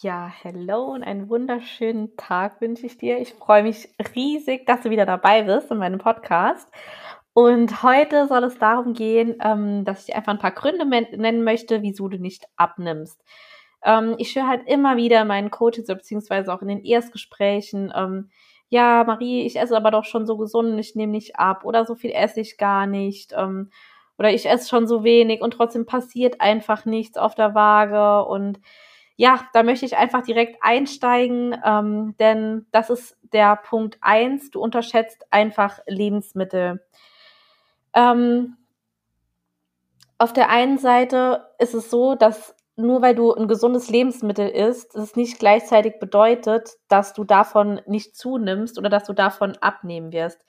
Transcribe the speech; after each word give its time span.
Ja, 0.00 0.30
hello 0.42 0.92
und 0.92 1.02
einen 1.02 1.28
wunderschönen 1.28 2.16
Tag 2.16 2.60
wünsche 2.60 2.86
ich 2.86 2.98
dir. 2.98 3.18
Ich 3.18 3.34
freue 3.34 3.64
mich 3.64 3.88
riesig, 4.14 4.64
dass 4.64 4.82
du 4.82 4.90
wieder 4.90 5.06
dabei 5.06 5.42
bist 5.42 5.72
in 5.72 5.78
meinem 5.78 5.98
Podcast. 5.98 6.68
Und 7.32 7.82
heute 7.82 8.28
soll 8.28 8.44
es 8.44 8.56
darum 8.58 8.94
gehen, 8.94 9.38
ähm, 9.42 9.84
dass 9.84 10.06
ich 10.08 10.14
einfach 10.14 10.32
ein 10.32 10.38
paar 10.38 10.52
Gründe 10.52 10.86
nennen 10.86 11.42
möchte, 11.42 11.82
wieso 11.82 12.06
du 12.06 12.16
nicht 12.16 12.46
abnimmst. 12.54 13.20
Ähm, 13.82 14.14
ich 14.18 14.36
höre 14.36 14.46
halt 14.46 14.68
immer 14.68 14.96
wieder 14.96 15.22
in 15.22 15.26
meinen 15.26 15.50
Coaches 15.50 15.86
beziehungsweise 15.88 16.54
auch 16.54 16.62
in 16.62 16.68
den 16.68 16.84
Erstgesprächen, 16.84 17.92
ähm, 17.96 18.30
ja, 18.68 19.02
Marie, 19.04 19.46
ich 19.46 19.58
esse 19.58 19.76
aber 19.76 19.90
doch 19.90 20.04
schon 20.04 20.26
so 20.26 20.36
gesund, 20.36 20.78
ich 20.78 20.94
nehme 20.94 21.10
nicht 21.10 21.40
ab 21.40 21.64
oder 21.64 21.84
so 21.84 21.96
viel 21.96 22.12
esse 22.12 22.40
ich 22.40 22.56
gar 22.56 22.86
nicht 22.86 23.32
oder 23.32 24.30
ich 24.30 24.46
esse 24.46 24.68
schon 24.68 24.86
so 24.86 25.02
wenig 25.04 25.40
und 25.40 25.52
trotzdem 25.52 25.86
passiert 25.86 26.40
einfach 26.40 26.84
nichts 26.84 27.16
auf 27.18 27.34
der 27.34 27.54
Waage 27.54 28.28
und 28.28 28.60
ja, 29.20 29.48
da 29.52 29.64
möchte 29.64 29.84
ich 29.84 29.96
einfach 29.96 30.22
direkt 30.22 30.62
einsteigen, 30.62 31.60
ähm, 31.64 32.14
denn 32.20 32.66
das 32.70 32.88
ist 32.88 33.18
der 33.32 33.56
Punkt 33.56 33.98
eins. 34.00 34.50
Du 34.52 34.60
unterschätzt 34.60 35.26
einfach 35.30 35.80
Lebensmittel. 35.88 36.86
Ähm, 37.94 38.56
auf 40.18 40.32
der 40.32 40.50
einen 40.50 40.78
Seite 40.78 41.48
ist 41.58 41.74
es 41.74 41.90
so, 41.90 42.14
dass 42.14 42.54
nur 42.76 43.02
weil 43.02 43.16
du 43.16 43.34
ein 43.34 43.48
gesundes 43.48 43.90
Lebensmittel 43.90 44.48
isst, 44.48 44.94
es 44.94 45.16
nicht 45.16 45.40
gleichzeitig 45.40 45.98
bedeutet, 45.98 46.70
dass 46.88 47.12
du 47.12 47.24
davon 47.24 47.80
nicht 47.86 48.16
zunimmst 48.16 48.78
oder 48.78 48.88
dass 48.88 49.02
du 49.02 49.14
davon 49.14 49.56
abnehmen 49.60 50.12
wirst. 50.12 50.44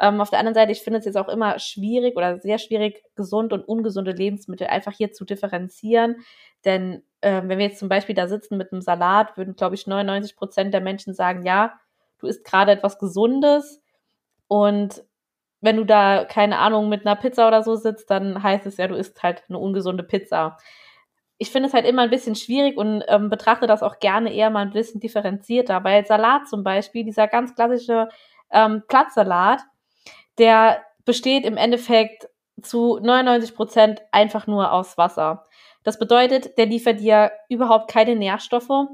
Ähm, 0.00 0.22
auf 0.22 0.30
der 0.30 0.38
anderen 0.38 0.54
Seite, 0.54 0.72
ich 0.72 0.80
finde 0.80 0.98
es 0.98 1.04
jetzt 1.04 1.18
auch 1.18 1.28
immer 1.28 1.58
schwierig 1.58 2.16
oder 2.16 2.38
sehr 2.38 2.56
schwierig, 2.56 3.04
gesund 3.16 3.52
und 3.52 3.68
ungesunde 3.68 4.12
Lebensmittel 4.12 4.66
einfach 4.66 4.92
hier 4.92 5.12
zu 5.12 5.26
differenzieren. 5.26 6.16
Denn 6.64 7.02
äh, 7.24 7.42
wenn 7.44 7.58
wir 7.58 7.66
jetzt 7.66 7.78
zum 7.78 7.88
Beispiel 7.88 8.14
da 8.14 8.28
sitzen 8.28 8.56
mit 8.56 8.72
einem 8.72 8.82
Salat, 8.82 9.36
würden, 9.36 9.56
glaube 9.56 9.74
ich, 9.74 9.86
99 9.86 10.36
Prozent 10.36 10.74
der 10.74 10.80
Menschen 10.80 11.14
sagen, 11.14 11.44
ja, 11.44 11.74
du 12.18 12.26
isst 12.26 12.44
gerade 12.44 12.72
etwas 12.72 12.98
Gesundes. 12.98 13.82
Und 14.46 15.02
wenn 15.60 15.76
du 15.76 15.84
da, 15.84 16.24
keine 16.24 16.58
Ahnung, 16.58 16.88
mit 16.88 17.06
einer 17.06 17.16
Pizza 17.16 17.48
oder 17.48 17.62
so 17.62 17.74
sitzt, 17.74 18.10
dann 18.10 18.42
heißt 18.42 18.66
es 18.66 18.76
ja, 18.76 18.86
du 18.86 18.94
isst 18.94 19.22
halt 19.22 19.42
eine 19.48 19.58
ungesunde 19.58 20.02
Pizza. 20.02 20.58
Ich 21.38 21.50
finde 21.50 21.68
es 21.68 21.74
halt 21.74 21.86
immer 21.86 22.02
ein 22.02 22.10
bisschen 22.10 22.36
schwierig 22.36 22.76
und 22.76 23.02
ähm, 23.08 23.30
betrachte 23.30 23.66
das 23.66 23.82
auch 23.82 23.98
gerne 23.98 24.32
eher 24.32 24.50
mal 24.50 24.60
ein 24.60 24.72
bisschen 24.72 25.00
differenzierter, 25.00 25.82
weil 25.82 26.06
Salat 26.06 26.48
zum 26.48 26.62
Beispiel, 26.62 27.04
dieser 27.04 27.26
ganz 27.26 27.54
klassische 27.54 28.08
ähm, 28.50 28.82
Platzsalat, 28.86 29.62
der 30.38 30.82
besteht 31.04 31.44
im 31.44 31.56
Endeffekt 31.56 32.28
zu 32.62 32.98
99 33.00 33.54
Prozent 33.54 34.02
einfach 34.12 34.46
nur 34.46 34.72
aus 34.72 34.96
Wasser. 34.96 35.46
Das 35.84 35.98
bedeutet, 35.98 36.58
der 36.58 36.66
liefert 36.66 36.98
dir 36.98 37.30
überhaupt 37.48 37.88
keine 37.90 38.16
Nährstoffe. 38.16 38.88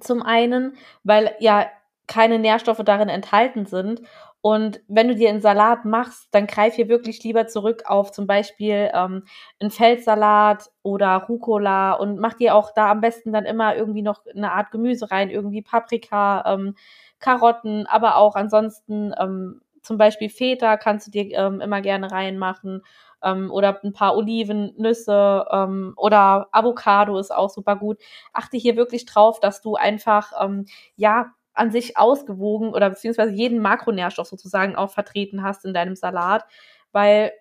Zum 0.00 0.22
einen, 0.22 0.76
weil 1.02 1.34
ja 1.40 1.66
keine 2.06 2.38
Nährstoffe 2.38 2.82
darin 2.84 3.08
enthalten 3.08 3.64
sind. 3.64 4.02
Und 4.42 4.80
wenn 4.88 5.08
du 5.08 5.14
dir 5.14 5.28
einen 5.28 5.42
Salat 5.42 5.84
machst, 5.84 6.28
dann 6.32 6.46
greif 6.46 6.74
hier 6.74 6.88
wirklich 6.88 7.22
lieber 7.22 7.46
zurück 7.46 7.82
auf 7.86 8.10
zum 8.10 8.26
Beispiel 8.26 8.90
ähm, 8.94 9.24
einen 9.60 9.70
Feldsalat 9.70 10.70
oder 10.82 11.26
Rucola 11.28 11.92
und 11.92 12.18
mach 12.18 12.34
dir 12.34 12.54
auch 12.54 12.72
da 12.74 12.90
am 12.90 13.00
besten 13.00 13.32
dann 13.32 13.44
immer 13.44 13.76
irgendwie 13.76 14.02
noch 14.02 14.24
eine 14.34 14.52
Art 14.52 14.70
Gemüse 14.70 15.10
rein, 15.10 15.30
irgendwie 15.30 15.62
Paprika, 15.62 16.42
ähm, 16.46 16.74
Karotten, 17.18 17.86
aber 17.86 18.16
auch 18.16 18.34
ansonsten 18.34 19.12
ähm, 19.20 19.60
zum 19.82 19.98
Beispiel 19.98 20.30
Feta 20.30 20.78
kannst 20.78 21.06
du 21.06 21.10
dir 21.10 21.30
ähm, 21.32 21.60
immer 21.60 21.82
gerne 21.82 22.10
reinmachen 22.10 22.82
ähm, 23.22 23.50
oder 23.50 23.80
ein 23.84 23.92
paar 23.92 24.16
Oliven, 24.16 24.74
Nüsse 24.76 25.46
ähm, 25.50 25.94
oder 25.96 26.48
Avocado 26.52 27.18
ist 27.18 27.30
auch 27.34 27.50
super 27.50 27.76
gut. 27.76 27.98
Achte 28.32 28.56
hier 28.56 28.76
wirklich 28.76 29.06
drauf, 29.06 29.40
dass 29.40 29.60
du 29.62 29.76
einfach 29.76 30.32
ähm, 30.40 30.66
ja 30.96 31.32
an 31.54 31.70
sich 31.70 31.96
ausgewogen 31.98 32.72
oder 32.72 32.90
beziehungsweise 32.90 33.32
jeden 33.32 33.60
Makronährstoff 33.60 34.28
sozusagen 34.28 34.76
auch 34.76 34.90
vertreten 34.90 35.42
hast 35.42 35.64
in 35.64 35.74
deinem 35.74 35.96
Salat, 35.96 36.44
weil 36.92 37.32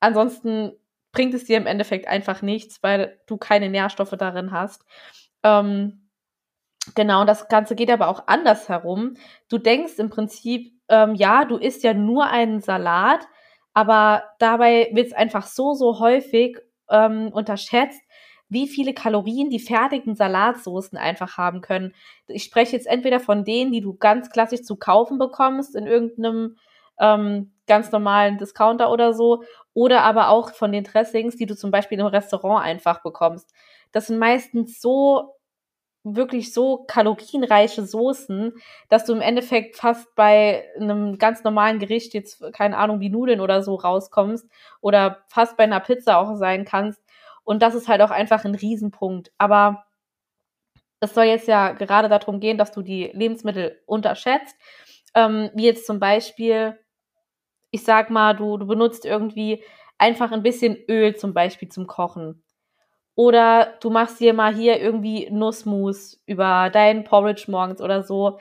ansonsten 0.00 0.72
bringt 1.12 1.34
es 1.34 1.44
dir 1.44 1.58
im 1.58 1.66
Endeffekt 1.66 2.08
einfach 2.08 2.42
nichts, 2.42 2.82
weil 2.82 3.20
du 3.26 3.36
keine 3.36 3.68
Nährstoffe 3.68 4.14
darin 4.18 4.52
hast. 4.52 4.84
Ähm, 5.42 5.98
Genau, 6.94 7.20
und 7.20 7.26
das 7.28 7.48
Ganze 7.48 7.76
geht 7.76 7.90
aber 7.90 8.08
auch 8.08 8.26
anders 8.26 8.68
herum. 8.68 9.14
Du 9.48 9.58
denkst 9.58 9.98
im 9.98 10.10
Prinzip, 10.10 10.72
ähm, 10.88 11.14
ja, 11.14 11.44
du 11.44 11.56
isst 11.56 11.84
ja 11.84 11.94
nur 11.94 12.26
einen 12.26 12.60
Salat, 12.60 13.28
aber 13.74 14.24
dabei 14.38 14.90
wird 14.92 15.08
es 15.08 15.12
einfach 15.12 15.46
so, 15.46 15.74
so 15.74 15.98
häufig 15.98 16.58
ähm, 16.90 17.28
unterschätzt, 17.32 18.00
wie 18.48 18.68
viele 18.68 18.92
Kalorien 18.92 19.48
die 19.48 19.60
fertigen 19.60 20.14
Salatsoßen 20.14 20.98
einfach 20.98 21.38
haben 21.38 21.62
können. 21.62 21.94
Ich 22.26 22.44
spreche 22.44 22.76
jetzt 22.76 22.86
entweder 22.86 23.18
von 23.18 23.44
denen, 23.44 23.72
die 23.72 23.80
du 23.80 23.94
ganz 23.94 24.30
klassisch 24.30 24.62
zu 24.62 24.76
kaufen 24.76 25.18
bekommst 25.18 25.74
in 25.74 25.86
irgendeinem 25.86 26.56
ähm, 27.00 27.52
ganz 27.66 27.90
normalen 27.92 28.36
Discounter 28.36 28.90
oder 28.90 29.14
so, 29.14 29.42
oder 29.72 30.02
aber 30.02 30.28
auch 30.28 30.50
von 30.52 30.70
den 30.70 30.84
Dressings, 30.84 31.36
die 31.36 31.46
du 31.46 31.56
zum 31.56 31.70
Beispiel 31.70 31.98
im 31.98 32.06
Restaurant 32.06 32.62
einfach 32.62 33.02
bekommst. 33.02 33.54
Das 33.90 34.08
sind 34.08 34.18
meistens 34.18 34.80
so 34.82 35.34
wirklich 36.04 36.52
so 36.52 36.84
kalorienreiche 36.88 37.86
Soßen, 37.86 38.52
dass 38.88 39.04
du 39.04 39.12
im 39.12 39.20
Endeffekt 39.20 39.76
fast 39.76 40.14
bei 40.14 40.64
einem 40.76 41.18
ganz 41.18 41.44
normalen 41.44 41.78
Gericht 41.78 42.14
jetzt, 42.14 42.42
keine 42.52 42.76
Ahnung, 42.76 43.00
wie 43.00 43.08
Nudeln 43.08 43.40
oder 43.40 43.62
so 43.62 43.76
rauskommst 43.76 44.48
oder 44.80 45.24
fast 45.28 45.56
bei 45.56 45.64
einer 45.64 45.80
Pizza 45.80 46.18
auch 46.18 46.36
sein 46.36 46.64
kannst. 46.64 47.00
Und 47.44 47.62
das 47.62 47.74
ist 47.74 47.88
halt 47.88 48.02
auch 48.02 48.10
einfach 48.10 48.44
ein 48.44 48.54
Riesenpunkt. 48.54 49.32
Aber 49.38 49.84
es 51.00 51.14
soll 51.14 51.24
jetzt 51.24 51.48
ja 51.48 51.72
gerade 51.72 52.08
darum 52.08 52.40
gehen, 52.40 52.58
dass 52.58 52.72
du 52.72 52.82
die 52.82 53.10
Lebensmittel 53.12 53.80
unterschätzt. 53.86 54.56
Ähm, 55.14 55.50
wie 55.54 55.64
jetzt 55.64 55.86
zum 55.86 55.98
Beispiel, 55.98 56.78
ich 57.70 57.84
sag 57.84 58.10
mal, 58.10 58.34
du, 58.34 58.56
du 58.56 58.66
benutzt 58.66 59.04
irgendwie 59.04 59.64
einfach 59.98 60.32
ein 60.32 60.42
bisschen 60.42 60.76
Öl 60.88 61.16
zum 61.16 61.34
Beispiel 61.34 61.68
zum 61.68 61.86
Kochen. 61.86 62.42
Oder 63.14 63.74
du 63.80 63.90
machst 63.90 64.20
dir 64.20 64.32
mal 64.32 64.54
hier 64.54 64.80
irgendwie 64.80 65.28
Nussmus 65.30 66.20
über 66.26 66.70
dein 66.72 67.04
Porridge 67.04 67.44
morgens 67.48 67.80
oder 67.80 68.02
so. 68.02 68.38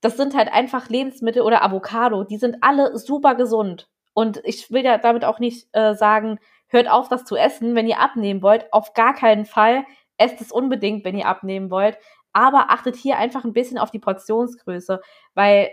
Das 0.00 0.16
sind 0.16 0.36
halt 0.36 0.52
einfach 0.52 0.88
Lebensmittel 0.88 1.42
oder 1.42 1.62
Avocado. 1.64 2.24
Die 2.24 2.36
sind 2.36 2.58
alle 2.60 2.96
super 2.98 3.34
gesund. 3.34 3.88
Und 4.12 4.40
ich 4.44 4.70
will 4.70 4.84
ja 4.84 4.98
damit 4.98 5.24
auch 5.24 5.40
nicht 5.40 5.66
äh, 5.72 5.94
sagen, 5.94 6.38
hört 6.68 6.88
auf, 6.88 7.08
das 7.08 7.24
zu 7.24 7.36
essen, 7.36 7.74
wenn 7.74 7.88
ihr 7.88 7.98
abnehmen 8.00 8.42
wollt. 8.42 8.72
Auf 8.72 8.92
gar 8.94 9.14
keinen 9.14 9.46
Fall. 9.46 9.84
Esst 10.16 10.40
es 10.40 10.52
unbedingt, 10.52 11.04
wenn 11.04 11.18
ihr 11.18 11.26
abnehmen 11.26 11.70
wollt. 11.70 11.98
Aber 12.32 12.70
achtet 12.70 12.96
hier 12.96 13.18
einfach 13.18 13.44
ein 13.44 13.52
bisschen 13.52 13.78
auf 13.78 13.90
die 13.90 13.98
Portionsgröße, 13.98 15.00
weil 15.34 15.70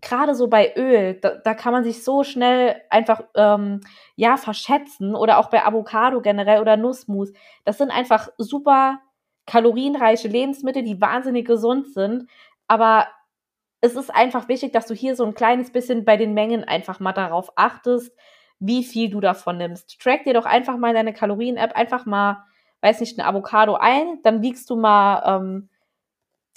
gerade 0.00 0.34
so 0.34 0.48
bei 0.48 0.74
Öl, 0.76 1.14
da, 1.20 1.30
da, 1.36 1.54
kann 1.54 1.72
man 1.72 1.84
sich 1.84 2.04
so 2.04 2.22
schnell 2.22 2.80
einfach 2.90 3.22
ähm, 3.34 3.80
ja 4.16 4.36
verschätzen 4.36 5.14
oder 5.14 5.38
auch 5.38 5.50
bei 5.50 5.64
Avocado 5.64 6.20
generell 6.20 6.60
oder 6.60 6.76
Nussmus. 6.76 7.32
Das 7.64 7.78
sind 7.78 7.90
einfach 7.90 8.28
super 8.38 9.00
kalorienreiche 9.46 10.28
Lebensmittel, 10.28 10.82
die 10.82 11.00
wahnsinnig 11.00 11.46
gesund 11.46 11.92
sind. 11.92 12.28
Aber 12.68 13.08
es 13.80 13.94
ist 13.94 14.14
einfach 14.14 14.48
wichtig, 14.48 14.72
dass 14.72 14.86
du 14.86 14.94
hier 14.94 15.16
so 15.16 15.24
ein 15.24 15.34
kleines 15.34 15.72
bisschen 15.72 16.04
bei 16.04 16.16
den 16.16 16.34
Mengen 16.34 16.64
einfach 16.64 17.00
mal 17.00 17.12
darauf 17.12 17.52
achtest, 17.56 18.14
wie 18.60 18.84
viel 18.84 19.10
du 19.10 19.20
davon 19.20 19.56
nimmst. 19.56 20.00
Track 20.00 20.24
dir 20.24 20.34
doch 20.34 20.46
einfach 20.46 20.76
mal 20.76 20.92
deine 20.92 21.12
Kalorien-App, 21.12 21.76
einfach 21.76 22.06
mal, 22.06 22.44
weiß 22.82 23.00
nicht, 23.00 23.18
ein 23.18 23.24
Avocado 23.24 23.74
ein, 23.74 24.20
dann 24.22 24.42
wiegst 24.42 24.68
du 24.70 24.76
mal 24.76 25.22
ähm, 25.24 25.68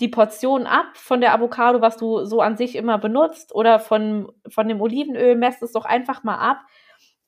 die 0.02 0.08
Portion 0.08 0.66
ab 0.66 0.98
von 0.98 1.22
der 1.22 1.34
Avocado, 1.34 1.80
was 1.80 1.96
du 1.96 2.26
so 2.26 2.42
an 2.42 2.58
sich 2.58 2.76
immer 2.76 2.98
benutzt 2.98 3.54
oder 3.54 3.80
von, 3.80 4.32
von 4.50 4.68
dem 4.68 4.82
Olivenöl, 4.82 5.36
messt 5.36 5.62
es 5.62 5.72
doch 5.72 5.86
einfach 5.86 6.24
mal 6.24 6.38
ab 6.38 6.62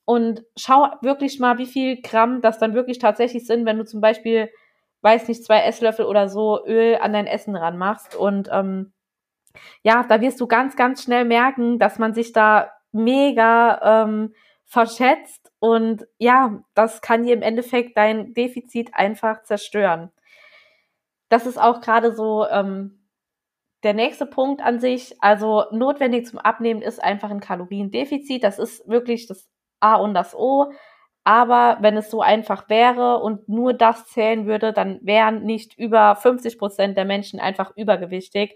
und 0.06 0.44
schau 0.58 0.88
wirklich 1.02 1.40
mal, 1.40 1.58
wie 1.60 1.68
viel 1.68 2.02
Gramm 2.02 2.42
das 2.42 2.58
dann 2.58 2.74
wirklich 2.74 3.00
tatsächlich 3.00 3.46
sind, 3.46 3.66
wenn 3.66 3.78
du 3.78 3.86
zum 3.86 4.02
Beispiel, 4.02 4.50
weiß 5.02 5.28
nicht, 5.28 5.46
zwei 5.46 5.62
Esslöffel 5.62 6.06
oder 6.06 6.28
so 6.28 6.66
Öl 6.66 6.98
an 7.00 7.14
dein 7.14 7.28
Essen 7.28 7.56
ranmachst. 7.56 8.16
Und 8.16 8.50
ähm, 8.52 8.92
ja, 9.84 10.04
da 10.04 10.20
wirst 10.20 10.42
du 10.42 10.48
ganz, 10.48 10.76
ganz 10.76 11.04
schnell 11.04 11.26
merken, 11.26 11.80
dass 11.80 12.00
man 12.00 12.14
sich 12.14 12.34
da 12.34 12.72
mega 12.92 14.04
ähm, 14.04 14.34
verschätzt. 14.66 15.52
Und 15.60 16.06
ja, 16.18 16.64
das 16.74 17.02
kann 17.02 17.24
dir 17.24 17.34
im 17.34 17.42
Endeffekt 17.44 17.96
dein 17.96 18.34
Defizit 18.34 18.90
einfach 18.94 19.44
zerstören 19.44 20.12
das 21.34 21.48
ist 21.48 21.60
auch 21.60 21.82
gerade 21.82 22.14
so 22.14 22.48
ähm, 22.48 23.00
der 23.82 23.96
nächste 23.96 24.28
Punkt 24.28 24.62
an 24.62 24.80
sich. 24.80 25.16
Also 25.20 25.66
notwendig 25.72 26.28
zum 26.28 26.38
Abnehmen 26.38 26.84
ist 26.84 27.04
einfach 27.04 27.32
ein 27.32 27.40
Kaloriendefizit. 27.40 28.44
Das 28.44 28.60
ist 28.60 28.88
wirklich 28.88 29.26
das 29.26 29.50
A 29.80 29.96
und 29.96 30.14
das 30.14 30.36
O. 30.36 30.72
Aber 31.24 31.78
wenn 31.82 31.98
es 31.98 32.12
so 32.12 32.22
einfach 32.22 32.70
wäre 32.70 33.18
und 33.18 33.50
nur 33.50 33.74
das 33.74 34.06
zählen 34.06 34.46
würde, 34.46 34.74
dann 34.74 35.00
wären 35.02 35.44
nicht 35.44 35.76
über 35.76 36.16
50 36.16 36.60
Prozent 36.60 36.98
der 36.98 37.06
Menschen 37.06 37.40
einfach 37.40 37.76
übergewichtig. 37.76 38.56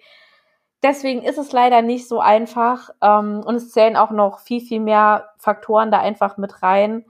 Deswegen 0.84 1.24
ist 1.24 1.40
es 1.40 1.52
leider 1.52 1.82
nicht 1.82 2.08
so 2.08 2.20
einfach. 2.20 2.92
Ähm, 3.02 3.42
und 3.44 3.56
es 3.56 3.72
zählen 3.72 3.96
auch 3.96 4.12
noch 4.12 4.40
viel, 4.40 4.62
viel 4.62 4.82
mehr 4.82 5.30
Faktoren 5.40 5.90
da 5.90 6.00
einfach 6.00 6.38
mit 6.38 6.62
rein 6.62 7.06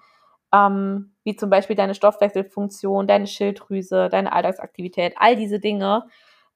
ähm, 0.54 1.14
wie 1.28 1.36
zum 1.36 1.50
Beispiel 1.50 1.76
deine 1.76 1.94
Stoffwechselfunktion, 1.94 3.06
deine 3.06 3.28
Schilddrüse, 3.28 4.08
deine 4.08 4.32
Alltagsaktivität, 4.32 5.16
all 5.18 5.36
diese 5.36 5.60
Dinge. 5.60 6.08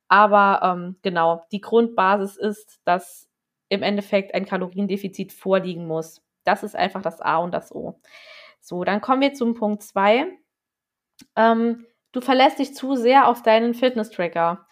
Aber 0.08 0.62
ähm, 0.64 0.96
genau, 1.02 1.44
die 1.52 1.60
Grundbasis 1.60 2.38
ist, 2.38 2.80
dass 2.86 3.28
im 3.68 3.84
Endeffekt 3.84 4.34
ein 4.34 4.46
Kaloriendefizit 4.46 5.34
vorliegen 5.34 5.88
muss. 5.88 6.24
Das 6.46 6.64
ist 6.64 6.78
einfach 6.78 7.02
das 7.02 7.20
A 7.20 7.40
und 7.40 7.54
das 7.54 7.76
O. 7.76 8.00
So, 8.62 8.86
dann 8.86 9.02
kommen 9.02 9.20
wir 9.20 9.34
zum 9.34 9.56
Punkt 9.56 9.84
2. 9.84 10.28
Ähm, 11.36 11.86
du 12.14 12.22
verlässt 12.22 12.60
dich 12.60 12.74
zu 12.74 12.96
sehr 12.96 13.28
auf 13.28 13.44
deinen 13.44 13.74
Fitness-Tracker. 13.74 14.66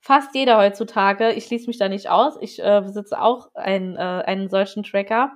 Fast 0.00 0.34
jeder 0.34 0.56
heutzutage, 0.56 1.32
ich 1.32 1.44
schließe 1.44 1.66
mich 1.66 1.76
da 1.76 1.90
nicht 1.90 2.08
aus, 2.08 2.38
ich 2.40 2.58
äh, 2.58 2.80
besitze 2.82 3.20
auch 3.20 3.54
einen, 3.54 3.96
äh, 3.96 3.98
einen 4.24 4.48
solchen 4.48 4.82
Tracker, 4.82 5.32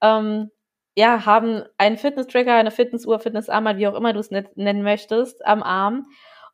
ähm, 0.00 0.52
ja, 0.96 1.26
haben 1.26 1.62
einen 1.76 1.98
Fitness-Tracker, 1.98 2.54
eine 2.54 2.70
Fitnessuhr, 2.70 3.20
Fitnessarmband, 3.20 3.78
wie 3.78 3.86
auch 3.86 3.94
immer 3.94 4.14
du 4.14 4.20
es 4.20 4.30
nennen 4.30 4.82
möchtest, 4.82 5.44
am 5.44 5.62
Arm. 5.62 6.06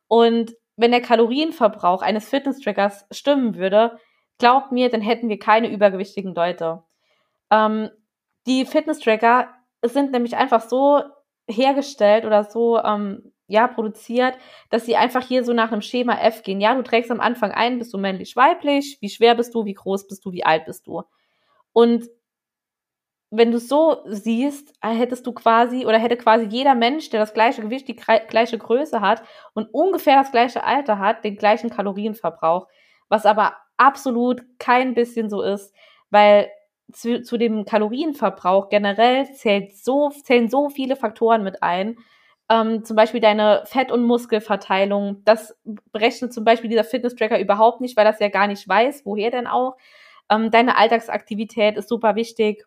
Und 0.07 0.53
wenn 0.75 0.91
der 0.91 1.01
Kalorienverbrauch 1.01 2.01
eines 2.01 2.27
Fitness-Trackers 2.27 3.07
stimmen 3.11 3.55
würde, 3.55 3.97
glaubt 4.39 4.73
mir, 4.73 4.89
dann 4.89 4.99
hätten 4.99 5.29
wir 5.29 5.39
keine 5.39 5.71
übergewichtigen 5.71 6.35
Leute. 6.35 6.83
Ähm, 7.51 7.89
die 8.45 8.65
Fitness-Tracker 8.65 9.47
sind 9.81 10.11
nämlich 10.11 10.35
einfach 10.35 10.61
so 10.61 11.01
hergestellt 11.47 12.25
oder 12.25 12.43
so 12.43 12.79
ähm, 12.79 13.31
ja, 13.47 13.67
produziert, 13.67 14.37
dass 14.69 14.85
sie 14.85 14.97
einfach 14.97 15.25
hier 15.25 15.45
so 15.45 15.53
nach 15.53 15.71
einem 15.71 15.81
Schema 15.81 16.15
F 16.19 16.43
gehen. 16.43 16.59
Ja, 16.59 16.75
du 16.75 16.83
trägst 16.83 17.11
am 17.11 17.21
Anfang 17.21 17.51
ein, 17.51 17.79
bist 17.79 17.93
du 17.93 17.97
männlich, 17.97 18.35
weiblich, 18.35 18.97
wie 18.99 19.09
schwer 19.09 19.35
bist 19.35 19.55
du, 19.55 19.63
wie 19.63 19.73
groß 19.73 20.07
bist 20.07 20.25
du, 20.25 20.33
wie 20.33 20.43
alt 20.43 20.65
bist 20.65 20.87
du. 20.87 21.03
Und 21.71 22.09
wenn 23.35 23.49
du 23.49 23.57
es 23.57 23.67
so 23.67 23.97
siehst, 24.05 24.73
hättest 24.81 25.25
du 25.25 25.33
quasi 25.33 25.85
oder 25.87 25.97
hätte 25.97 26.17
quasi 26.17 26.45
jeder 26.45 26.75
Mensch, 26.75 27.09
der 27.09 27.19
das 27.19 27.33
gleiche 27.33 27.61
Gewicht, 27.61 27.87
die 27.87 27.95
gleiche 27.95 28.59
Größe 28.59 29.01
hat 29.01 29.23
und 29.53 29.73
ungefähr 29.73 30.17
das 30.17 30.31
gleiche 30.31 30.63
Alter 30.63 30.99
hat, 30.99 31.23
den 31.23 31.35
gleichen 31.35 31.71
Kalorienverbrauch. 31.71 32.67
Was 33.09 33.25
aber 33.25 33.53
absolut 33.77 34.43
kein 34.59 34.93
bisschen 34.93 35.31
so 35.31 35.41
ist, 35.41 35.73
weil 36.11 36.47
zu, 36.91 37.23
zu 37.23 37.37
dem 37.37 37.65
Kalorienverbrauch 37.65 38.69
generell 38.69 39.25
zählt 39.33 39.75
so, 39.75 40.09
zählen 40.09 40.47
so 40.47 40.69
viele 40.69 40.95
Faktoren 40.95 41.43
mit 41.43 41.63
ein. 41.63 41.97
Ähm, 42.49 42.83
zum 42.85 42.95
Beispiel 42.95 43.21
deine 43.21 43.63
Fett- 43.65 43.91
und 43.91 44.03
Muskelverteilung. 44.03 45.23
Das 45.25 45.57
berechnet 45.91 46.33
zum 46.33 46.43
Beispiel 46.43 46.69
dieser 46.69 46.83
Fitness-Tracker 46.83 47.39
überhaupt 47.39 47.81
nicht, 47.81 47.97
weil 47.97 48.05
das 48.05 48.19
ja 48.19 48.29
gar 48.29 48.45
nicht 48.45 48.67
weiß, 48.67 49.05
woher 49.05 49.31
denn 49.31 49.47
auch. 49.47 49.75
Ähm, 50.29 50.51
deine 50.51 50.77
Alltagsaktivität 50.77 51.77
ist 51.77 51.89
super 51.89 52.15
wichtig. 52.15 52.65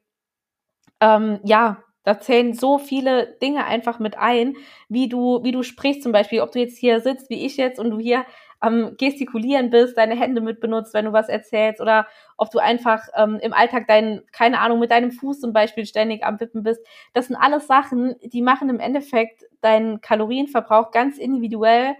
Ähm, 1.00 1.40
ja, 1.44 1.82
da 2.04 2.20
zählen 2.20 2.54
so 2.54 2.78
viele 2.78 3.36
Dinge 3.42 3.64
einfach 3.64 3.98
mit 3.98 4.16
ein, 4.16 4.56
wie 4.88 5.08
du, 5.08 5.42
wie 5.42 5.52
du 5.52 5.62
sprichst 5.62 6.02
zum 6.02 6.12
Beispiel, 6.12 6.40
ob 6.40 6.52
du 6.52 6.60
jetzt 6.60 6.78
hier 6.78 7.00
sitzt, 7.00 7.30
wie 7.30 7.44
ich 7.44 7.56
jetzt, 7.56 7.80
und 7.80 7.90
du 7.90 7.98
hier 7.98 8.24
am 8.60 8.96
Gestikulieren 8.96 9.70
bist, 9.70 9.98
deine 9.98 10.14
Hände 10.16 10.40
mit 10.40 10.60
benutzt, 10.60 10.94
wenn 10.94 11.04
du 11.04 11.12
was 11.12 11.28
erzählst, 11.28 11.80
oder 11.80 12.06
ob 12.36 12.50
du 12.50 12.58
einfach 12.58 13.02
ähm, 13.16 13.38
im 13.42 13.52
Alltag 13.52 13.86
deinen, 13.88 14.22
keine 14.32 14.60
Ahnung, 14.60 14.78
mit 14.78 14.90
deinem 14.92 15.10
Fuß 15.10 15.40
zum 15.40 15.52
Beispiel 15.52 15.84
ständig 15.84 16.24
am 16.24 16.40
Wippen 16.40 16.62
bist. 16.62 16.80
Das 17.12 17.26
sind 17.26 17.36
alles 17.36 17.66
Sachen, 17.66 18.14
die 18.22 18.42
machen 18.42 18.68
im 18.68 18.80
Endeffekt 18.80 19.42
deinen 19.60 20.00
Kalorienverbrauch 20.00 20.90
ganz 20.92 21.18
individuell. 21.18 21.96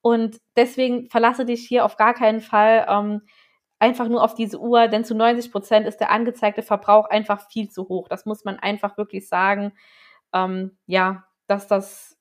Und 0.00 0.38
deswegen 0.56 1.08
verlasse 1.08 1.44
dich 1.44 1.66
hier 1.66 1.84
auf 1.84 1.96
gar 1.96 2.14
keinen 2.14 2.40
Fall 2.40 2.86
ähm, 2.88 3.22
einfach 3.78 4.08
nur 4.08 4.22
auf 4.22 4.34
diese 4.34 4.60
Uhr, 4.60 4.88
denn 4.88 5.04
zu 5.04 5.14
90 5.14 5.52
Prozent 5.52 5.86
ist 5.86 5.98
der 5.98 6.10
angezeigte 6.10 6.62
Verbrauch 6.62 7.06
einfach 7.08 7.48
viel 7.48 7.70
zu 7.70 7.88
hoch. 7.88 8.08
Das 8.08 8.26
muss 8.26 8.44
man 8.44 8.58
einfach 8.58 8.96
wirklich 8.96 9.28
sagen. 9.28 9.72
Ähm, 10.32 10.76
ja, 10.86 11.24
dass 11.46 11.66
das 11.66 12.18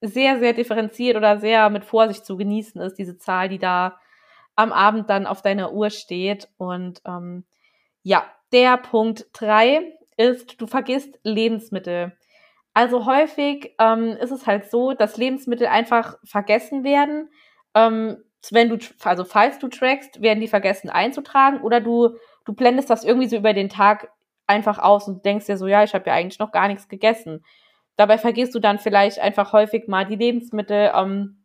sehr, 0.00 0.38
sehr 0.38 0.52
differenziert 0.52 1.16
oder 1.16 1.38
sehr 1.38 1.70
mit 1.70 1.84
Vorsicht 1.84 2.24
zu 2.24 2.36
genießen 2.36 2.80
ist, 2.80 2.98
diese 2.98 3.16
Zahl, 3.16 3.48
die 3.48 3.58
da 3.58 3.98
am 4.56 4.72
Abend 4.72 5.08
dann 5.10 5.26
auf 5.26 5.42
deiner 5.42 5.72
Uhr 5.72 5.90
steht. 5.90 6.48
Und 6.56 7.00
ähm, 7.04 7.44
ja, 8.02 8.24
der 8.52 8.76
Punkt 8.76 9.26
drei 9.32 9.98
ist, 10.16 10.60
du 10.60 10.66
vergisst 10.66 11.18
Lebensmittel. 11.22 12.16
Also 12.74 13.06
häufig 13.06 13.74
ähm, 13.78 14.16
ist 14.20 14.30
es 14.30 14.46
halt 14.46 14.70
so, 14.70 14.92
dass 14.92 15.16
Lebensmittel 15.16 15.66
einfach 15.66 16.18
vergessen 16.24 16.84
werden. 16.84 17.30
Ähm, 17.74 18.22
wenn 18.50 18.68
du, 18.68 18.78
also 19.04 19.24
falls 19.24 19.58
du 19.58 19.68
trackst, 19.68 20.22
werden 20.22 20.40
die 20.40 20.48
vergessen 20.48 20.90
einzutragen 20.90 21.60
oder 21.62 21.80
du, 21.80 22.16
du 22.44 22.52
blendest 22.54 22.90
das 22.90 23.04
irgendwie 23.04 23.28
so 23.28 23.36
über 23.36 23.52
den 23.52 23.68
Tag 23.68 24.10
einfach 24.46 24.78
aus 24.78 25.08
und 25.08 25.24
denkst 25.24 25.46
dir 25.46 25.56
so, 25.56 25.66
ja, 25.66 25.84
ich 25.84 25.94
habe 25.94 26.08
ja 26.08 26.14
eigentlich 26.14 26.38
noch 26.38 26.52
gar 26.52 26.68
nichts 26.68 26.88
gegessen. 26.88 27.44
Dabei 27.96 28.16
vergisst 28.16 28.54
du 28.54 28.60
dann 28.60 28.78
vielleicht 28.78 29.18
einfach 29.18 29.52
häufig 29.52 29.88
mal 29.88 30.06
die 30.06 30.16
Lebensmittel. 30.16 30.92
Ähm, 30.94 31.44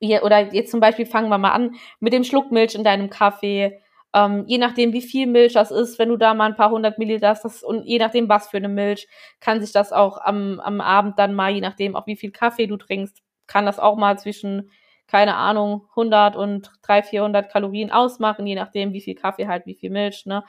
hier, 0.00 0.24
oder 0.24 0.52
jetzt 0.54 0.70
zum 0.70 0.80
Beispiel 0.80 1.06
fangen 1.06 1.28
wir 1.28 1.38
mal 1.38 1.52
an 1.52 1.74
mit 2.00 2.12
dem 2.12 2.24
Schluck 2.24 2.50
Milch 2.50 2.74
in 2.74 2.84
deinem 2.84 3.10
Kaffee. 3.10 3.78
Ähm, 4.14 4.44
je 4.46 4.58
nachdem, 4.58 4.92
wie 4.92 5.02
viel 5.02 5.26
Milch 5.26 5.52
das 5.52 5.70
ist, 5.70 5.98
wenn 5.98 6.08
du 6.08 6.16
da 6.16 6.34
mal 6.34 6.46
ein 6.46 6.56
paar 6.56 6.70
hundert 6.70 6.98
Milliliter 6.98 7.28
hast, 7.28 7.44
das, 7.44 7.62
und 7.62 7.84
je 7.84 7.98
nachdem, 7.98 8.28
was 8.28 8.48
für 8.48 8.56
eine 8.56 8.68
Milch, 8.68 9.06
kann 9.38 9.60
sich 9.60 9.70
das 9.70 9.92
auch 9.92 10.18
am, 10.18 10.58
am 10.60 10.80
Abend 10.80 11.18
dann 11.18 11.34
mal, 11.34 11.52
je 11.52 11.60
nachdem, 11.60 11.94
auch 11.94 12.06
wie 12.06 12.16
viel 12.16 12.32
Kaffee 12.32 12.66
du 12.66 12.76
trinkst, 12.76 13.22
kann 13.46 13.66
das 13.66 13.78
auch 13.78 13.96
mal 13.96 14.18
zwischen 14.18 14.70
keine 15.10 15.36
Ahnung, 15.36 15.86
100 15.96 16.36
und 16.36 16.70
300, 16.82 17.06
400 17.06 17.50
Kalorien 17.52 17.90
ausmachen, 17.90 18.46
je 18.46 18.54
nachdem, 18.54 18.92
wie 18.92 19.00
viel 19.00 19.14
Kaffee 19.14 19.48
halt, 19.48 19.66
wie 19.66 19.74
viel 19.74 19.90
Milch, 19.90 20.26
ne. 20.26 20.44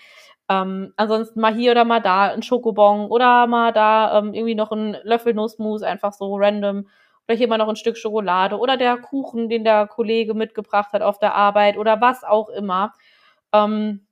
Ähm, 0.50 0.94
ansonsten 0.98 1.40
mal 1.40 1.54
hier 1.56 1.72
oder 1.72 1.86
mal 1.86 2.02
da 2.02 2.32
ein 2.32 2.44
Schokobon 2.44 3.08
oder 3.08 3.48
mal 3.48 3.72
da 3.72 4.20
ähm, 4.20 4.34
irgendwie 4.34 4.56
noch 4.56 4.72
ein 4.72 4.98
Löffel 5.04 5.34
Nussmus, 5.34 5.82
einfach 5.84 6.14
so 6.14 6.36
random. 6.36 6.88
Oder 7.28 7.38
hier 7.38 7.48
mal 7.48 7.58
noch 7.58 7.70
ein 7.70 7.76
Stück 7.78 7.98
Schokolade 7.98 8.58
oder 8.60 8.78
der 8.78 8.98
Kuchen, 8.98 9.48
den 9.50 9.64
der 9.64 9.88
Kollege 9.88 10.34
mitgebracht 10.34 10.92
hat 10.94 11.02
auf 11.02 11.20
der 11.20 11.36
Arbeit 11.36 11.78
oder 11.78 12.02
was 12.02 12.24
auch 12.24 12.50
immer. 12.50 12.94
Ähm, 13.54 14.06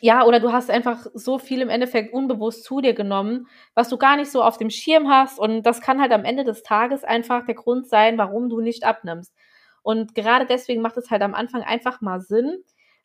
ja, 0.00 0.24
oder 0.24 0.40
du 0.40 0.52
hast 0.52 0.70
einfach 0.70 1.06
so 1.14 1.38
viel 1.38 1.60
im 1.60 1.70
Endeffekt 1.70 2.12
unbewusst 2.12 2.64
zu 2.64 2.80
dir 2.80 2.94
genommen, 2.94 3.48
was 3.74 3.88
du 3.88 3.96
gar 3.98 4.16
nicht 4.16 4.30
so 4.30 4.42
auf 4.42 4.56
dem 4.56 4.70
Schirm 4.70 5.08
hast. 5.08 5.38
Und 5.38 5.62
das 5.64 5.80
kann 5.80 6.00
halt 6.00 6.12
am 6.12 6.24
Ende 6.24 6.44
des 6.44 6.62
Tages 6.62 7.04
einfach 7.04 7.44
der 7.46 7.56
Grund 7.56 7.88
sein, 7.88 8.16
warum 8.18 8.48
du 8.48 8.60
nicht 8.60 8.84
abnimmst. 8.84 9.34
Und 9.82 10.14
gerade 10.14 10.46
deswegen 10.46 10.82
macht 10.82 10.96
es 10.98 11.10
halt 11.10 11.22
am 11.22 11.34
Anfang 11.34 11.62
einfach 11.62 12.00
mal 12.00 12.20
Sinn, 12.20 12.62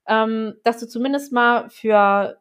ähm, 0.08 0.56
dass 0.64 0.80
du 0.80 0.88
zumindest 0.88 1.32
mal 1.32 1.70
für, 1.70 2.38